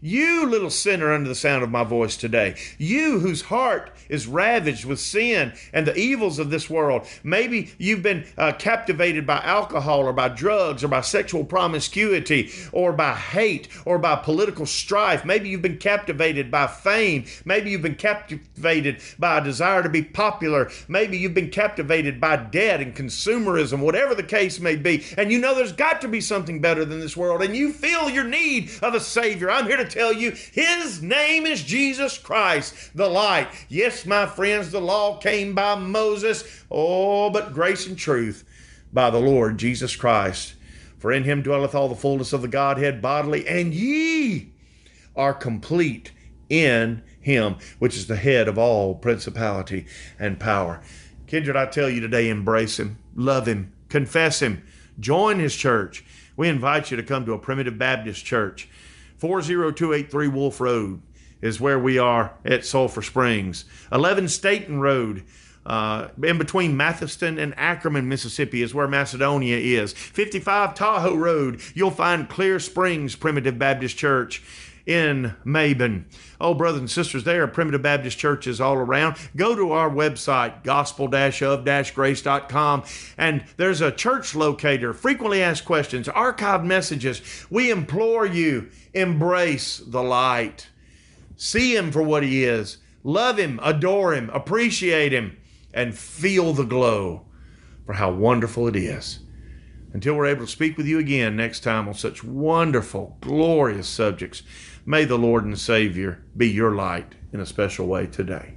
you 0.01 0.45
little 0.45 0.69
sinner 0.69 1.13
under 1.13 1.27
the 1.27 1.35
sound 1.35 1.63
of 1.63 1.69
my 1.69 1.83
voice 1.83 2.15
today, 2.15 2.55
you 2.77 3.19
whose 3.19 3.43
heart 3.43 3.91
is 4.07 4.27
ravaged 4.27 4.85
with 4.85 4.99
sin 4.99 5.53
and 5.73 5.85
the 5.85 5.95
evils 5.97 6.39
of 6.39 6.49
this 6.49 6.69
world. 6.69 7.07
Maybe 7.23 7.71
you've 7.77 8.01
been 8.01 8.25
uh, 8.37 8.53
captivated 8.53 9.25
by 9.25 9.39
alcohol 9.43 10.01
or 10.01 10.13
by 10.13 10.29
drugs 10.29 10.83
or 10.83 10.87
by 10.87 11.01
sexual 11.01 11.43
promiscuity 11.43 12.51
or 12.71 12.93
by 12.93 13.13
hate 13.13 13.67
or 13.85 13.99
by 13.99 14.15
political 14.15 14.65
strife. 14.65 15.25
Maybe 15.25 15.49
you've 15.49 15.61
been 15.61 15.77
captivated 15.77 16.49
by 16.49 16.67
fame. 16.67 17.25
Maybe 17.45 17.71
you've 17.71 17.81
been 17.81 17.95
captivated 17.95 19.01
by 19.17 19.37
a 19.37 19.43
desire 19.43 19.83
to 19.83 19.89
be 19.89 20.01
popular. 20.01 20.71
Maybe 20.87 21.17
you've 21.17 21.33
been 21.33 21.51
captivated 21.51 22.19
by 22.19 22.37
debt 22.37 22.81
and 22.81 22.95
consumerism, 22.95 23.79
whatever 23.79 24.15
the 24.15 24.23
case 24.23 24.59
may 24.59 24.75
be. 24.75 25.03
And 25.17 25.31
you 25.31 25.39
know 25.39 25.53
there's 25.55 25.73
got 25.73 26.01
to 26.01 26.07
be 26.07 26.21
something 26.21 26.61
better 26.61 26.85
than 26.85 26.99
this 26.99 27.17
world 27.17 27.41
and 27.41 27.55
you 27.55 27.71
feel 27.73 28.09
your 28.09 28.23
need 28.23 28.71
of 28.81 28.93
a 28.93 28.99
Savior. 28.99 29.51
I'm 29.51 29.65
here 29.65 29.77
to 29.77 29.88
tell 29.89 30.13
you 30.13 30.31
his 30.31 31.01
name 31.01 31.45
is 31.45 31.63
Jesus 31.63 32.17
Christ, 32.17 32.95
the 32.95 33.09
light. 33.09 33.47
Yes, 33.67 34.05
my 34.05 34.25
friends, 34.25 34.71
the 34.71 34.81
law 34.81 35.17
came 35.17 35.53
by 35.55 35.75
Moses. 35.75 36.43
Oh, 36.69 37.29
but 37.29 37.53
grace 37.53 37.87
and 37.87 37.97
truth 37.97 38.43
by 38.93 39.09
the 39.09 39.19
Lord 39.19 39.57
Jesus 39.57 39.95
Christ. 39.95 40.55
For 40.97 41.11
in 41.11 41.23
him 41.23 41.41
dwelleth 41.41 41.73
all 41.73 41.87
the 41.87 41.95
fullness 41.95 42.33
of 42.33 42.41
the 42.41 42.47
Godhead 42.47 43.01
bodily, 43.01 43.47
and 43.47 43.73
ye 43.73 44.51
are 45.15 45.33
complete 45.33 46.11
in 46.49 47.03
him, 47.21 47.55
which 47.79 47.95
is 47.95 48.07
the 48.07 48.15
head 48.15 48.47
of 48.47 48.57
all 48.57 48.95
principality 48.95 49.85
and 50.17 50.39
power. 50.39 50.81
Kindred, 51.27 51.55
I 51.55 51.67
tell 51.67 51.89
you 51.89 52.01
today, 52.01 52.29
embrace 52.29 52.79
him, 52.79 52.97
love 53.15 53.47
him, 53.47 53.71
confess 53.87 54.41
him, 54.41 54.63
join 54.99 55.39
his 55.39 55.55
church. 55.55 56.03
We 56.35 56.49
invite 56.49 56.89
you 56.89 56.97
to 56.97 57.03
come 57.03 57.25
to 57.25 57.33
a 57.33 57.39
primitive 57.39 57.77
Baptist 57.77 58.25
church. 58.25 58.67
40283 59.19 60.27
Wolf 60.29 60.59
Road 60.59 61.01
is 61.41 61.59
where 61.59 61.79
we 61.79 61.97
are 61.97 62.33
at 62.43 62.65
Sulphur 62.65 63.01
Springs. 63.01 63.65
11 63.91 64.27
Staten 64.27 64.79
Road, 64.79 65.23
uh, 65.65 66.07
in 66.23 66.37
between 66.37 66.75
Mathiston 66.75 67.37
and 67.37 67.53
Ackerman, 67.57 68.07
Mississippi, 68.07 68.61
is 68.61 68.73
where 68.73 68.87
Macedonia 68.87 69.57
is. 69.57 69.93
55 69.93 70.73
Tahoe 70.73 71.15
Road, 71.15 71.61
you'll 71.73 71.91
find 71.91 72.29
Clear 72.29 72.59
Springs 72.59 73.15
Primitive 73.15 73.59
Baptist 73.59 73.97
Church 73.97 74.43
in 74.89 75.35
Maben. 75.45 76.05
Oh, 76.41 76.55
brothers 76.55 76.79
and 76.79 76.89
sisters, 76.89 77.23
there 77.23 77.43
are 77.43 77.47
primitive 77.47 77.83
Baptist 77.83 78.17
churches 78.17 78.59
all 78.59 78.73
around. 78.73 79.17
Go 79.35 79.55
to 79.55 79.71
our 79.71 79.87
website, 79.87 80.63
gospel-of-grace.com, 80.63 82.83
and 83.15 83.45
there's 83.57 83.81
a 83.81 83.91
church 83.91 84.33
locator, 84.33 84.91
frequently 84.93 85.43
asked 85.43 85.65
questions, 85.65 86.07
archived 86.07 86.65
messages. 86.65 87.21
We 87.51 87.69
implore 87.69 88.25
you, 88.25 88.69
embrace 88.95 89.77
the 89.77 90.01
light. 90.01 90.69
See 91.37 91.75
him 91.75 91.91
for 91.91 92.01
what 92.01 92.23
he 92.23 92.43
is. 92.43 92.79
Love 93.03 93.37
him, 93.37 93.59
adore 93.61 94.15
him, 94.15 94.31
appreciate 94.31 95.13
him, 95.13 95.37
and 95.71 95.95
feel 95.95 96.53
the 96.53 96.65
glow 96.65 97.27
for 97.85 97.93
how 97.93 98.11
wonderful 98.11 98.67
it 98.67 98.75
is. 98.75 99.19
Until 99.91 100.13
we're 100.13 100.27
able 100.27 100.45
to 100.45 100.51
speak 100.51 100.77
with 100.77 100.85
you 100.85 100.99
again 100.99 101.35
next 101.35 101.61
time 101.61 101.87
on 101.87 101.95
such 101.95 102.23
wonderful, 102.23 103.17
glorious 103.21 103.87
subjects, 103.87 104.43
may 104.89 105.05
the 105.05 105.19
Lord 105.19 105.45
and 105.45 105.59
Savior 105.59 106.19
be 106.35 106.49
your 106.49 106.73
light 106.73 107.13
in 107.31 107.39
a 107.39 107.45
special 107.45 107.85
way 107.85 108.07
today. 108.07 108.55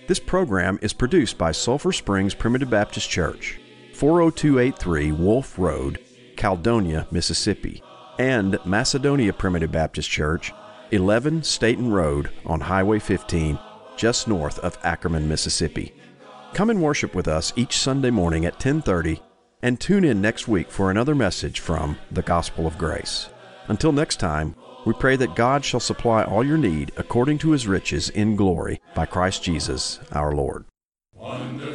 This 0.06 0.20
program 0.20 0.78
is 0.82 0.92
produced 0.92 1.38
by 1.38 1.52
Sulphur 1.52 1.92
Springs 1.92 2.34
Primitive 2.34 2.68
Baptist 2.68 3.08
Church, 3.08 3.58
40283 3.94 5.12
Wolf 5.12 5.58
Road, 5.58 5.98
Caledonia, 6.36 7.06
Mississippi, 7.10 7.82
and 8.18 8.58
Macedonia 8.66 9.32
Primitive 9.32 9.72
Baptist 9.72 10.10
Church, 10.10 10.52
11 10.90 11.42
Staten 11.42 11.90
Road 11.90 12.30
on 12.44 12.60
Highway 12.60 12.98
15, 12.98 13.58
just 13.96 14.28
north 14.28 14.58
of 14.58 14.76
Ackerman, 14.82 15.26
Mississippi. 15.26 15.94
Come 16.52 16.68
and 16.68 16.82
worship 16.82 17.14
with 17.14 17.28
us 17.28 17.54
each 17.56 17.78
Sunday 17.78 18.10
morning 18.10 18.44
at 18.44 18.54
1030 18.54 19.22
and 19.64 19.80
tune 19.80 20.04
in 20.04 20.20
next 20.20 20.46
week 20.46 20.70
for 20.70 20.90
another 20.90 21.14
message 21.14 21.58
from 21.58 21.96
the 22.12 22.20
Gospel 22.20 22.66
of 22.66 22.76
Grace. 22.76 23.30
Until 23.68 23.92
next 23.92 24.20
time, 24.20 24.54
we 24.84 24.92
pray 24.92 25.16
that 25.16 25.34
God 25.34 25.64
shall 25.64 25.80
supply 25.80 26.22
all 26.22 26.44
your 26.44 26.58
need 26.58 26.92
according 26.98 27.38
to 27.38 27.52
his 27.52 27.66
riches 27.66 28.10
in 28.10 28.36
glory 28.36 28.78
by 28.94 29.06
Christ 29.06 29.42
Jesus 29.42 30.00
our 30.12 30.34
Lord. 30.34 30.66
Wonderful 31.14 31.73